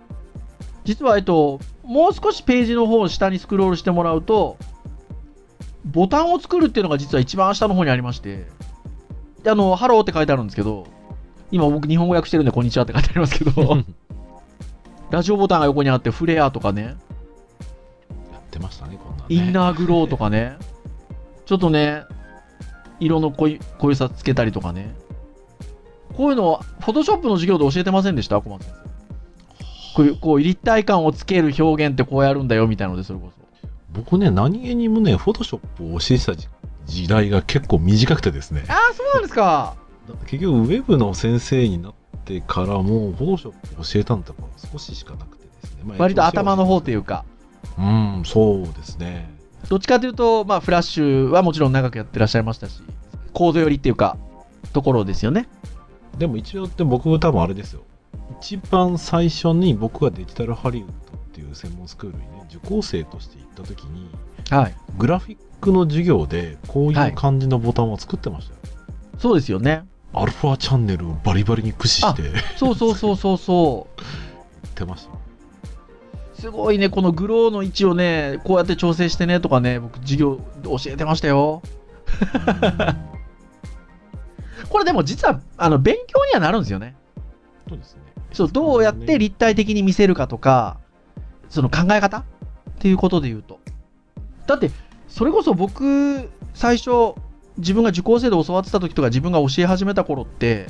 [0.85, 4.57] 実は、えっと、もう少しページの方を下にスクロールしてもらうと、
[5.85, 8.47] ボタンを作るっていうのが実は一番下の方にありまして、
[9.43, 10.87] であの、ハローって書いてあるんですけど、
[11.51, 13.53] 今僕日本語訳してるんで、こんにちはって書いてありますけど、
[15.11, 16.95] ラジオボタンが横にあって、フレアとかね、やっ
[18.51, 19.25] てましたね、こんなね。
[19.29, 20.57] インナーグローとかね、
[21.45, 22.05] ちょっとね、
[23.01, 24.95] 色の濃い濃いさつけたりとかね、
[26.17, 28.41] こういうの、 Photoshop の授業で教えてませんでした？
[28.41, 28.83] 小松先生。
[29.95, 33.42] こういう、こう、立体感をつける表現ってこうやるんだよみたいなので、それこそ。
[33.93, 36.49] 僕ね、何気にもね、 Photoshop を教えてた時
[36.87, 38.65] 時代が結構短くてですね。
[38.69, 39.77] ああ、そうなんですか。
[40.27, 45.83] 結局、ウェブの先生になってからも、フォトショップ教えたのってやっぱ少ししかなくてですね。
[45.85, 47.25] まあ割と頭の方というか。
[47.79, 49.31] うん、そうですね。
[49.69, 52.83] どっちかというと、まあ、フラッシュはもちろん長くやってらっしゃいましたし、
[53.33, 54.17] コード寄りっていうか、
[54.73, 55.49] ところですよね。
[56.19, 57.83] でも一応って僕多分あれですよ。
[58.41, 60.93] 一番最初に僕がデジタルハリウッド
[61.33, 64.11] っていう専門スクールにね、受講生として行った時に、
[64.51, 64.75] はい。
[64.99, 68.61] グラフィックの授業でこうはいいう感じのボタンを作ってましたよ。
[69.19, 69.87] そうですよね。
[70.13, 72.23] アルファチャンネルをバリバリに駆使して
[72.59, 74.01] そうそうそうそうそう。
[74.75, 75.13] てました。
[76.39, 81.63] すごいね、このグローの位置をね、こうやって調整してねとかね、僕、授業教えてましたよ。
[84.69, 86.95] これでも実は、あの、勉強にはなるんですよね。
[87.69, 88.03] そうですね。
[88.33, 90.79] そう、どうやって立体的に見せるかとか、
[91.53, 92.19] その考え方？
[92.19, 92.25] っ
[92.79, 93.61] ていうことで言うと。
[94.47, 94.71] だって、
[95.07, 97.15] それこそ僕、最初、
[97.59, 100.67] 自分が受講生で教わってた時とか自分が教え始めた頃って、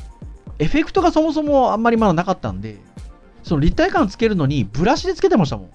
[0.59, 2.79] エフェクトがそもそもあんまりまだなかったんで、
[3.45, 5.71] その立体感つけるのにブラシでつけてましたもん。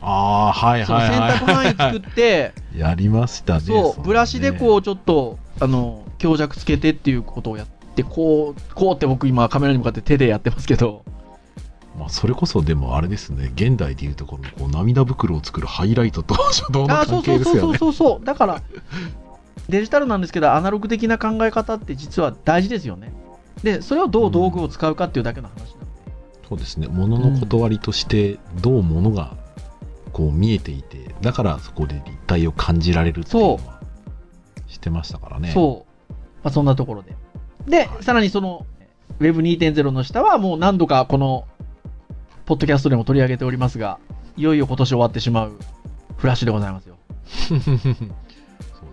[0.00, 1.38] ああ、はいその選はいはい。
[1.38, 3.60] 択範囲作って、 やりましたね。
[3.60, 11.04] そう、ブラシでうこう、ちょっと、あの、強弱つけてっていうことをやって、こう、こうって僕今カメラに向かって手でやってますけど、
[11.98, 17.78] まあ、それこそでもあれですね、現代でいうとこのこう涙袋を作るハイライトと初動のあーそ関うそうそうそう係ですよね。
[17.78, 18.24] そうそう。
[18.24, 18.62] だから、
[19.68, 23.12] デジタルなんですけど、アナログ的な考え方って実は大事ですよね。
[23.62, 25.76] で、それをどう道具を使うかっていうだけの話なんで。
[26.48, 29.36] そうですね、物の断りとしてどう物が
[30.12, 33.80] こう見えていて、だからそこで立体を感じられるっていうのは
[34.66, 35.52] してましたからね。
[35.52, 36.12] そう。
[36.42, 37.14] まあ、そんなところで。
[37.66, 38.66] で、さらにその、
[39.20, 41.44] Web2.0 の下はもう何度かこの、
[42.52, 43.98] ポッドキャストでも取り上げておりますが、
[44.36, 45.56] いよいよ今年終わってしまう
[46.18, 46.96] フラッシュでございますよ。
[47.48, 47.72] そうで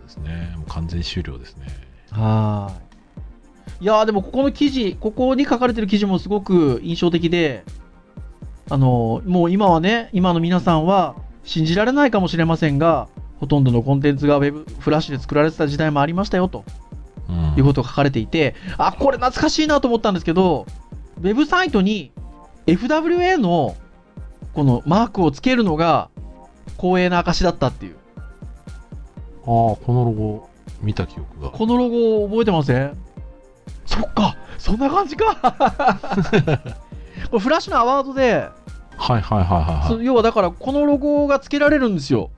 [0.07, 1.65] すね、もう完全終了ですね。
[2.09, 3.83] はーい。
[3.83, 7.65] いやーでもここの記事、ここに書かれてる記事もすごく印象的で、
[8.69, 13.09] あのーもう今はね、今の皆さんは信じられないかもしれませんが、
[13.41, 16.63] ほとんどのコンテンツが Web フラッシュで作られてた時代もありましたよと
[17.27, 20.65] うんいうことが書かれていて、あ、これ懐かしいなと思ったんですけど、
[21.17, 22.13] ウェブサイトに
[22.73, 23.75] FWA の
[24.53, 26.09] このマークをつけるのが
[26.77, 27.95] 光栄な証だったっていう。
[27.95, 30.49] ああ、このロゴ
[30.81, 31.49] 見た記憶が。
[31.49, 32.97] このロゴ覚えてません？
[33.85, 35.35] そっか、そんな感じか。
[37.31, 38.49] これフラッシュのアワードで、
[38.97, 42.31] はいはいはいはい、そう要はだからこのロゴがつけられるんですよ。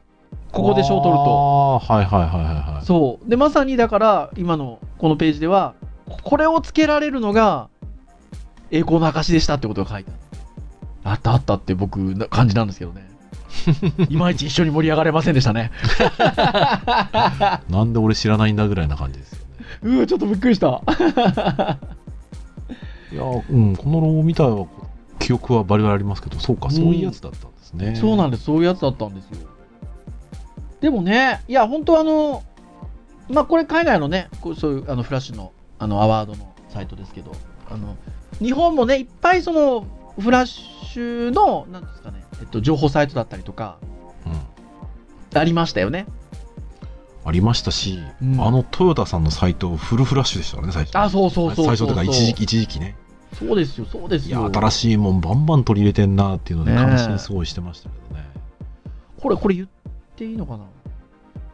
[0.51, 1.79] ここで賞を取ると。
[1.89, 2.85] ああ、はいはいはいはいはい。
[2.85, 3.29] そう。
[3.29, 5.75] で、まさにだから、今のこのページでは、
[6.23, 7.69] これをつけられるのが、
[8.71, 10.11] 栄光の証でしたってことが書いて
[11.03, 13.09] あったあったって僕な感じなんですけどね。
[14.09, 15.71] いまいち一緒に盛り上がれませんでしたね。
[17.69, 19.45] なんで俺知らないんだぐらいな感じですよね。
[19.83, 20.67] うわ、ちょっとびっくりした。
[23.11, 24.45] いや、うん、このロゴ見た
[25.19, 27.95] 記憶はバリバリありますけど、そうか、うんそういうやつだったんですね。
[27.95, 28.43] そうなんです。
[28.45, 29.47] そういうやつだったんですよ。
[30.79, 32.43] でもね、いや、本当あの、
[33.29, 37.33] まあ、これ海外のね、こうそういうあのフラッシュのあのアワードのサイトですけど、
[37.69, 37.97] あの、
[38.39, 39.85] 日本もね、いっぱいその、
[40.19, 43.77] フラッシュの、なんですかね、えっと、情報サイトだったりとか、
[44.25, 46.07] うんありましたよね。
[47.23, 50.97] ありましたし、うんあのトヨタさんのサイト、フルフラッシュでしたからね、最初。
[50.97, 52.95] あ、そうそうそうそう最初とか一時期、一時期ね。
[53.39, 54.51] そうですよ、そうですいや、よ。
[54.53, 58.25] 新しいもんバンバン取り入れてんなっていうので、ねえ感心すごいしてましたけどね。
[59.21, 59.67] これ、これ言っ
[60.17, 60.65] ていいのかな？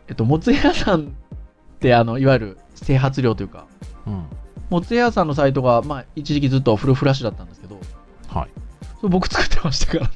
[0.08, 1.06] えっと、もつ屋さんっ
[1.80, 3.68] て、あの、いわゆる整髪料というか、
[4.08, 4.24] うん。
[4.70, 7.80] もつ屋さんのサイトが、まあ、一時期ずっとフルフラッシュだったんですけど、
[8.28, 8.50] はい。
[9.00, 10.12] それ僕作ってましたからね。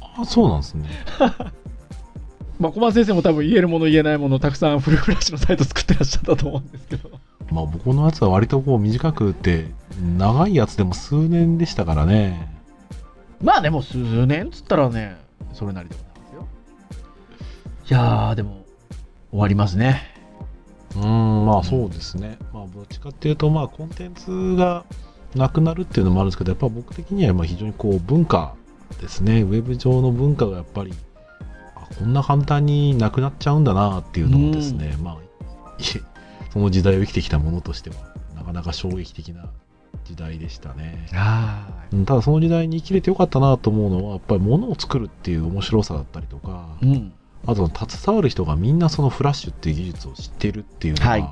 [0.00, 0.88] あ、そうなんですね。
[2.58, 7.10] まあ、小松先生も多分言えるもの言えないものたくさんフルフラッシュのサイト作ってらっしゃったと思うんですけど。
[7.50, 9.66] まあ僕のやつは割とこう短くて、
[10.18, 12.50] 長いやつでも数年でしたからね。
[13.42, 15.18] まあでも数年っつったらね、
[15.52, 16.48] それなりでございますよ。
[17.88, 18.64] いやー、でも、
[19.30, 20.15] 終わりますね。
[20.96, 22.38] うーん、まあそうですね。
[22.52, 24.84] まあどっちかっていうと、まあコンテンツが
[25.34, 28.54] なくなるっていうのもあるんですけど、やっぱ僕的にはまあ非常にこう文化
[29.00, 29.42] ですね。
[29.42, 30.92] ウェブ上の文化がやっぱり、
[31.74, 35.14] あこんな簡単になくなっちゃうんだなっていうのをですね、まあ、
[35.78, 36.02] いえ
[36.50, 37.96] その時代を生きてきたものとしては、
[38.34, 39.50] なかなか衝撃的な
[40.04, 41.06] 時代でしたね。
[42.06, 46.86] ただその時代に生きれてよかったなと思うのは、やっぱり物を作るっていう面白さだったりとか、い。
[46.86, 47.12] うん。
[47.46, 51.28] あと携わる人がみんなそのフラッシュっていう技術を知ってるっていうのは、はい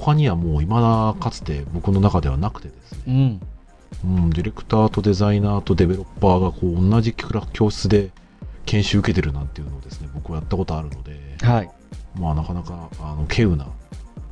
[0.00, 3.40] 他にはもう未だかつて僕の中ではなくてですうね、ん。
[4.04, 8.10] うん、ディレクターとデザイナーとデベロッパーがこう同じ教室で
[8.66, 11.70] 研修受けてるなんていうのをですね、僕はやったことあるので、はい。
[12.18, 13.66] まあなかなかあの稀有な、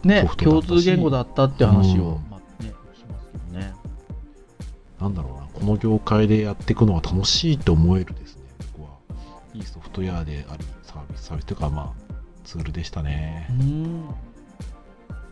[0.04, 3.72] ね共通言語だったって話を、うんまあね、しますけどね。
[5.00, 8.42] なんだろうな、この業界でやっていくのは楽しいと思えるですね、
[8.76, 8.96] 僕は
[9.54, 13.46] いいソフトウェアであり、サービス、サービスというかまあツールでしたね。
[13.50, 14.04] うん。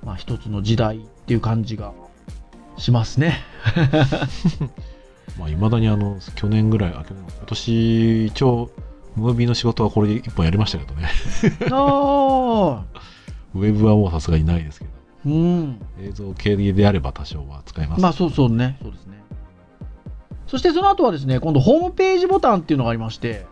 [0.04, 1.92] まあ一つの時代っていう感じが
[2.78, 3.40] しますね。
[5.38, 8.70] まあ、未だにあの、去年ぐらい、あ今年、一応、
[9.16, 11.08] ムービーの仕事はこれで一本やりましたけどね。
[13.54, 14.90] ウェブはもうさすがにないですけど、
[15.26, 15.80] うん。
[16.00, 18.02] 映像系であれば多少は使えます。
[18.02, 18.78] まあそうそうね。
[18.80, 19.22] そうですね。
[20.46, 23.46] そしてその後はですね、今度ホームページボタンっていうのがありまして、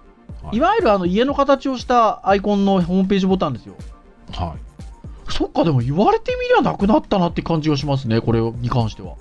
[0.49, 3.75] はいいわゆるあの家の形をしたアイコンのホームページボタンですよ。
[4.33, 5.33] はい。
[5.33, 9.15] そっか、でも言われてみりゃなくなったなって感じがしますね、これに関しては。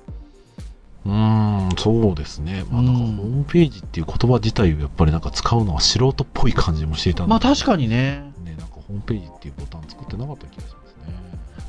[1.06, 2.66] うーん、そうですね。
[2.70, 8.32] まあ、なんかうんホームページっていう言葉自体をやっぱりなんか使うのは素人っぽい感じもしていたので、まあ確かにね。
[8.44, 11.14] ね、なんかホームページっていうボタン作ってなかった気がしますね。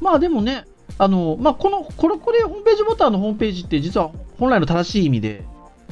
[0.00, 0.64] まあでもね、
[0.98, 5.44] あの、まあこの、これ、これホームページボタンのホームページって実は本来の正しい意味で、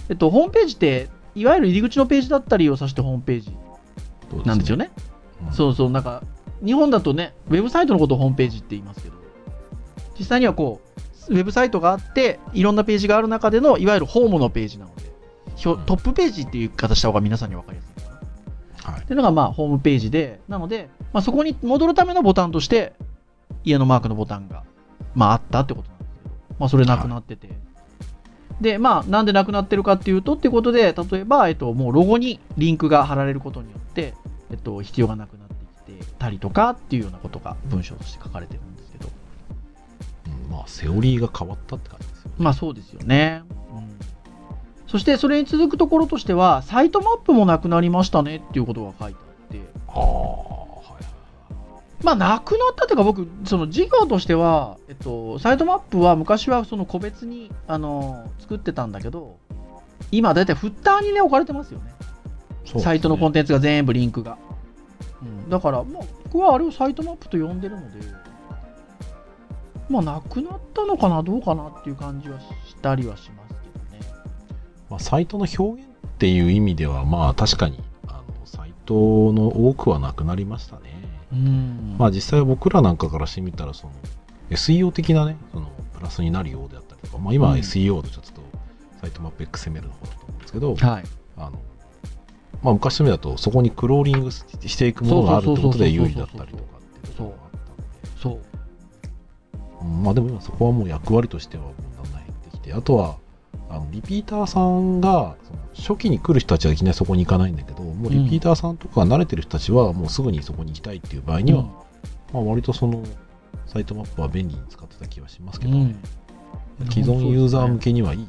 [0.08, 3.56] えっと、ホームページって、いわゆる入り口のページだったりを指してホームページ
[4.30, 4.90] そうなんですよね。
[5.48, 6.22] うんそうそう、なんか、
[6.64, 9.14] 日本だとね、ウェブサイトのことをホームページって言いますけど、
[10.18, 10.80] 実際にはこ
[11.28, 15.02] う、ウェブサイトがあって、いろんなページがある中での、いわゆるホームのページなので、
[15.62, 18.10] トップページっていう言い方した方が皆さんに分かりやすいか
[18.86, 18.92] な。
[18.92, 22.94] はいっていうのが、まあ、ホームページで、なので、まあ、そこに戻るためのボタンとして、
[23.62, 24.64] 家のマークのボタンが、
[25.14, 27.65] まあ、あったってことなんですけど、まあ、それなくなってて。
[28.60, 34.14] で、まあ、なんでなくなってるかっていうと、ってことで、例えば、えっと、もうロゴにリンクが貼られることによって、
[34.50, 35.54] えっと、必要がなくなって
[35.92, 39.08] きてたりとかっていうようなことが文章として書かれてるんですけど、
[40.48, 42.34] うんまあ、セオリーが変わったって感じですよね。
[42.38, 43.42] まあ、そうですよね。
[43.72, 43.98] うん。
[44.86, 50.45] そして、それに続くところとしては、サイトマップもなくなりましたねっていうことが書いてあって、ああ、はい
[52.06, 59.38] まあ、なくなったというか、僕、その事業としては、えっと、サイトマップは昔はその個別に、あの、作ってたんだけど、
[60.12, 61.92] 今、だいたいフッターにね、置かれてますよね。
[62.74, 64.38] ねサイトのコンテンツが全部リンクが。
[65.20, 67.98] うん、だから、まあ、僕はあれをサイトマップと呼んでるので、
[69.88, 74.12] まあ、なくなったのかな、どうかなっていう感じはしたりはしますけどね。
[74.90, 78.94] まあ、サイトの表現っていう意味では、まあ確かに、あの、サイト
[79.32, 81.05] の多くはなくなりましたね。
[81.32, 81.96] うん。
[81.98, 83.92] まあ実際僕らなんかからしてみたら、その、
[84.50, 88.40] SEO 的なね、その、プラスになるようであったりとか、まあ今 SEO とちょっと、
[89.00, 91.04] サイトマップ XML の方だと思うんですけど、はい。
[91.36, 91.60] あの、
[92.62, 99.84] まあ昔のだと、そこにクローリングしていくものがあるってことで有利だったりとかっていうところがあったんで、そう。
[99.84, 99.84] う。
[99.84, 100.02] ん。
[100.02, 101.64] まあでも今そこはもう役割としては
[102.02, 103.16] だんだん減ってきて、あとは、
[103.68, 105.36] あのリピーターさんが、
[105.74, 111.62] 初期に来る人たちはいきなりそこに行かないんだけど、もうリピーターさんとか慣れてる人たちはもうすぐにそこに行きたいっていう場合には、
[112.32, 113.02] まあ割とその
[113.66, 115.98] サイトマップは便利に使ってた気はしますけど、うん
[116.90, 118.26] 既存ユーザー向けにはいい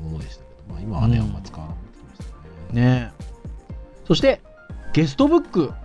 [0.00, 2.18] ものでしたけど、まあ今はね、うんあんま使わなくなってきまし
[2.68, 2.80] たね。
[2.80, 3.24] ねえ
[4.06, 4.40] そして、
[4.94, 5.72] ゲストブック。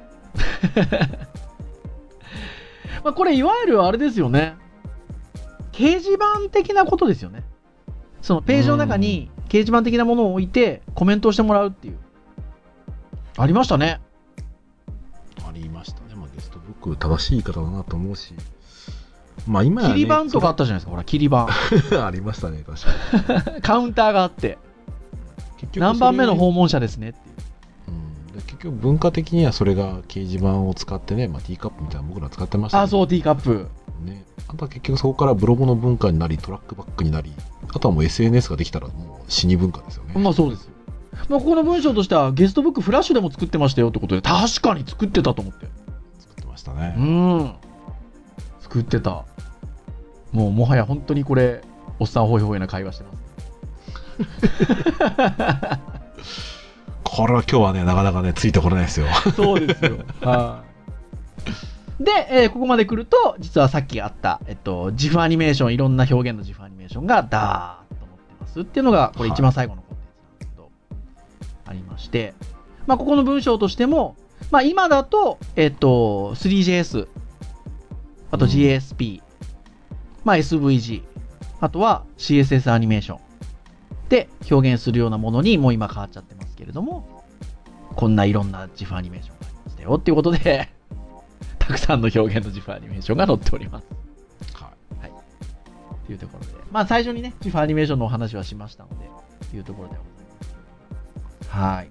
[3.03, 4.55] まあこれ、いわゆるあれですよね。
[5.73, 7.43] 掲示板的なことですよね。
[8.27, 11.97] そのページの中に掲示板的なものを置いてコメントをしてもらうっていう。
[13.37, 14.01] ありましたね。
[15.47, 16.13] ありましたね。
[16.13, 18.33] まあゲストブック正しい言い方だなと思うし、
[19.47, 21.47] まあ今やね切り板とかあったじゃないですか、ほら、切り板。
[22.05, 23.61] ありましたね、確かに。
[23.63, 24.57] カウンターがあって、
[25.77, 27.19] 何番目の訪問者ですねって
[28.57, 33.67] 結局文化的にはそれが掲示板を使ってね、まあ、ティーカップみたいなの僕ら使ってましたあ、そう、ティーカップ。
[34.03, 34.25] ね。
[34.47, 37.33] あとは結局そこからブログの文化になり、トラックバックになり、
[37.69, 40.13] あとはもう SNS ができたらもう死に文化ですよね。
[40.19, 40.71] まあそうですよ。
[41.29, 45.67] まあ、ここの文章としては、ゲストブックフラッシュでも作ってましたよってことで、確かに作ってたと思って。
[46.19, 46.87] 作ってましたうね。
[46.89, 47.55] ん。
[48.61, 49.25] 作ってた。
[50.31, 51.61] もう、もはや本当にこれ、
[51.99, 53.11] おっさんホイホイな会話してま
[55.79, 55.87] す。
[57.09, 59.07] これは今日はね、なかなかね、ついてこれないですよ。
[59.35, 59.97] そうですよ。
[60.21, 60.63] は
[61.99, 62.03] い。
[62.03, 70.69] で、えーここまで来ると、実はさっきあった、えっと、ジフアニメーション、いろんな表現のジフアニメーションがダーッと載ってますっていうのが、これ一番最後のコンテンツなんですけど、
[71.65, 72.33] ありまして、
[72.85, 74.15] まあ、ここの文章としても、
[74.51, 77.07] まあ、今だと、えっと、3JS、
[78.29, 78.51] あとうん
[80.23, 81.03] まあ、SVG、
[81.61, 83.26] あとは CSS アニメーション
[84.09, 87.23] で表現するようなものにもう今変わっちゃってますけれども、
[87.95, 90.69] こんないろんなジフアニメーションがありましたよっていうことで、
[91.59, 93.87] たくさんの表現のジフアニメーションが載っております。
[94.53, 95.11] はい
[96.05, 99.09] というところで、まあ最初にね、ジフアニメーションのお話はしましたので、
[99.49, 100.25] というところでござい
[101.39, 101.49] ます。
[101.49, 101.89] はい。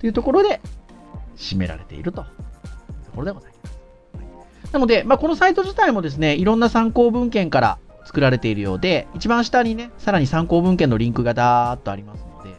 [0.00, 0.60] というところで、
[1.36, 2.26] 締められているという
[3.06, 4.72] ところでございます。
[4.72, 7.78] なので、まあ、このサイト自体もですね、いろんな参考文献から
[8.10, 12.50] 作られているようで、一番下にね、さらに参考文献のリンクがダーッとありますので、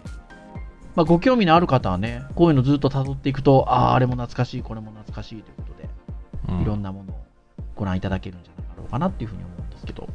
[0.96, 5.90] まあ、ご興味のある方はね、こういうのずっと辿っていくと、ああ、あれも懐かしい、これも懐かしいということで、
[6.50, 7.20] うんいろんなものを
[7.76, 10.08] ご覧いただけるんじゃなかろうかなっていうふうに思うんですけど。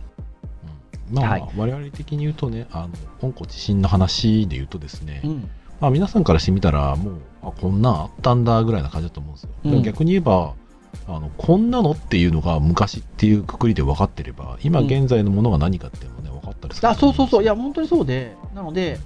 [1.10, 5.50] うんまあ、はい我々的に言うとね、あの、本校地震の話で言うとですね、うん。
[5.80, 9.50] まあ皆さんからしてみたら、もう、あ、こんなんあったんだぐらいな感じだと思うんですよ。
[9.66, 10.54] うん逆に言えば、
[11.08, 14.86] あの、こんなのっていうのが昔っていうくくりで分かってれば、今うん。
[14.86, 17.42] 現在のものが何かっていうのもね、分かったりするあ、そうそうそう。
[17.42, 18.98] いや、や、本当にそうで、なので、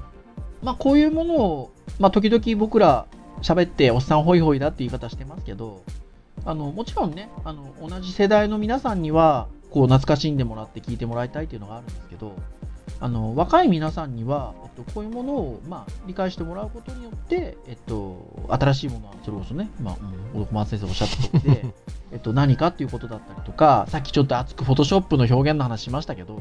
[0.62, 3.06] まあ、こういうものを、まあ、時々僕ら
[3.42, 5.82] 喋って、おっさんホイホイだって言い方してますけど、
[6.44, 12.34] あの、もちろんね、あの、同じ世代の皆さんには、こう、懐かしんでもらって聞いてもらいたいっていうのがあるんですけど、
[13.02, 19.96] あの、若い皆さんには、えっと、こういうものを、まあ、理解してもらうことによって、えっと、新しいものは、それこそね、今、
[20.34, 21.74] うん小松先生おっしゃった通りで、
[22.12, 26.40] えっと、何かっていうことだったりとか、さっきちょっと熱くフォトショップの表現の話しましたけど、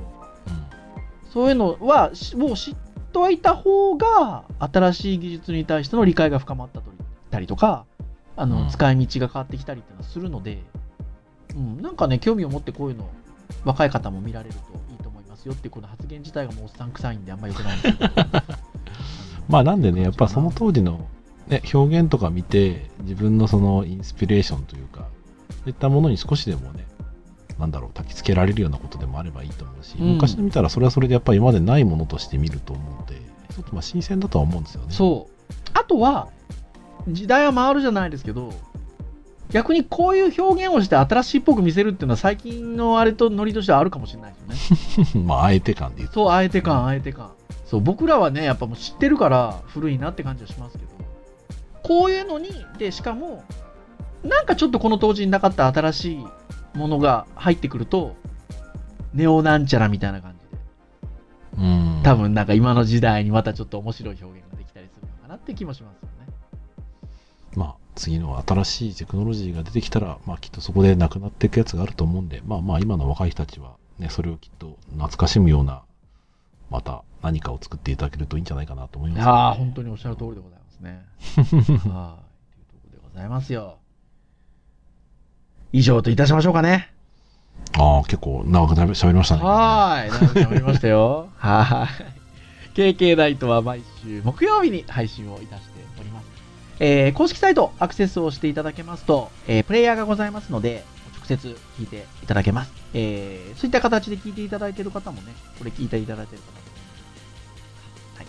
[1.32, 2.76] そういうのは、しもう知っ
[3.14, 6.92] といた方が、新しい技術に対しての理解が深まったと
[7.30, 7.86] たりとか、
[8.36, 8.70] あの、うん。
[8.70, 10.64] 使い道が変わってきたりっていうのはするので、
[11.56, 13.10] うん、なんかね、興味を持ってこういうの、
[13.66, 14.79] 若い方も見られると
[15.40, 18.12] ますよっていう、この発言自体がもうおっさん臭いんであんま良くないんですけど。
[19.48, 21.08] まあなんでね、やっぱその当時の、
[21.48, 25.08] ね、表現とか見て、自分のそのインスピレーションというか、
[25.50, 26.86] そういったものに少しでもね、
[27.58, 33.16] なんだろう、焚き付けられるようなことでもあればいいと思うし、うん昔で見たらそれはそれでやっぱり今までないものとして見ると思うので、
[33.54, 34.88] ちょっとまあ新鮮だとは思うんですよね。
[34.92, 35.54] そう。
[35.74, 36.28] あとは、
[37.08, 38.54] 時代は回るじゃないですけど、
[39.52, 45.26] 逆にこういう表現をして新しいっぽく見せるっていうのは最近のあれとノリとしてはあるかもしれないですよね。
[45.26, 46.16] まあ、あえて感で言うと。
[46.16, 47.32] そう、あえて感、あえて感。
[47.66, 50.92] そう、僕らはね、やっぱもう知ってるから古いなって感じはしますけど、
[51.84, 53.44] こういうのに、で、しかも、
[54.24, 58.16] なんかちょっとこの当時になかった新しいものが入ってくると、
[59.14, 60.36] ネオなんちゃらみたいな感
[61.54, 62.02] じで、うん。
[62.04, 66.28] 多分なんか今の時代にまたちょっと面白い表現ができたりするのかなって気もしますよね。
[67.56, 75.84] まあ、次の新しいテクノロジーが出てきたら、まあ、きっとそこでなくなっていくやつがあると思うんで、まあまあ、今の若い人たちは、ね、それをきっと懐かしむような、
[76.70, 81.06] また何かを作っていただけるといいんじゃないかなと思います、ああ、本当におっしゃる通りでございますね。
[81.36, 81.46] はい。
[81.46, 83.78] というところでございますよ。
[85.72, 86.92] 以上といたしましょうかね。
[87.78, 89.44] ああ、結構長く喋りましたね。
[89.44, 90.12] はーい。
[90.12, 91.30] 長く喋りましたよ。
[91.38, 92.20] はーい。
[92.96, 95.89] KK ナイトは毎週木曜日に配信をいたして。
[96.80, 100.84] えー、公式サイトアクセスをしていただけますと、えー、プレイヤーがございますので、
[101.18, 102.72] 直接聞いていただけます。
[102.94, 106.58] えー、そういった形で聞いていただいている方もね、これ聞いていただいている方も
[108.16, 108.26] はい。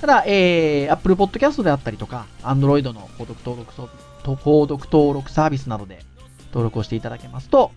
[0.00, 3.88] ただ、えー、Apple Podcast であったりとか、Android の購読登録ソ
[4.22, 6.00] と購読登録サービスなどで
[6.48, 7.72] 登録をしていただけますと、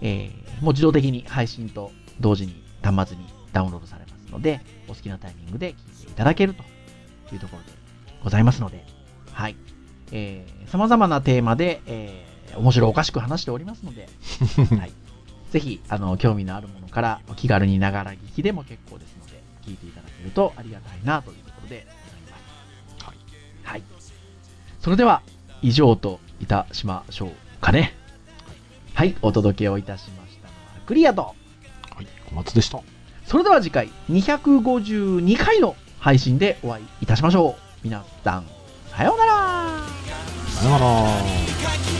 [0.00, 1.90] えー、もう自動的に配信と
[2.20, 6.62] 同時に端末にダウンロードされますので、お好きなタイミングで聞いていただけると
[7.34, 7.70] いうところで
[8.22, 8.84] ございますので、
[9.32, 9.56] はい。
[10.12, 14.08] えー、様々なテーマで、えー、面白おかしく話しておりますので、
[14.76, 14.92] はい。
[15.50, 22.36] ぜひ、あの、興味のあるものから、お気軽にながら聞きでも結構ですので、聞いていただけるとありがたいなというところでございま
[22.98, 23.04] す。
[23.04, 23.16] はい。
[23.64, 23.82] はい。
[24.80, 25.22] それでは、
[25.62, 27.94] 以上といたしましょうかね。
[28.94, 29.16] はい。
[29.22, 31.34] お届けをいたしましたのは、クリアと、は
[32.02, 32.80] い、小松でした。
[33.26, 37.54] それでは次回、252回の配信でお会いいたしましょう。
[37.84, 38.46] 皆さん、
[38.96, 39.86] さようなら。
[40.48, 41.99] さようなら。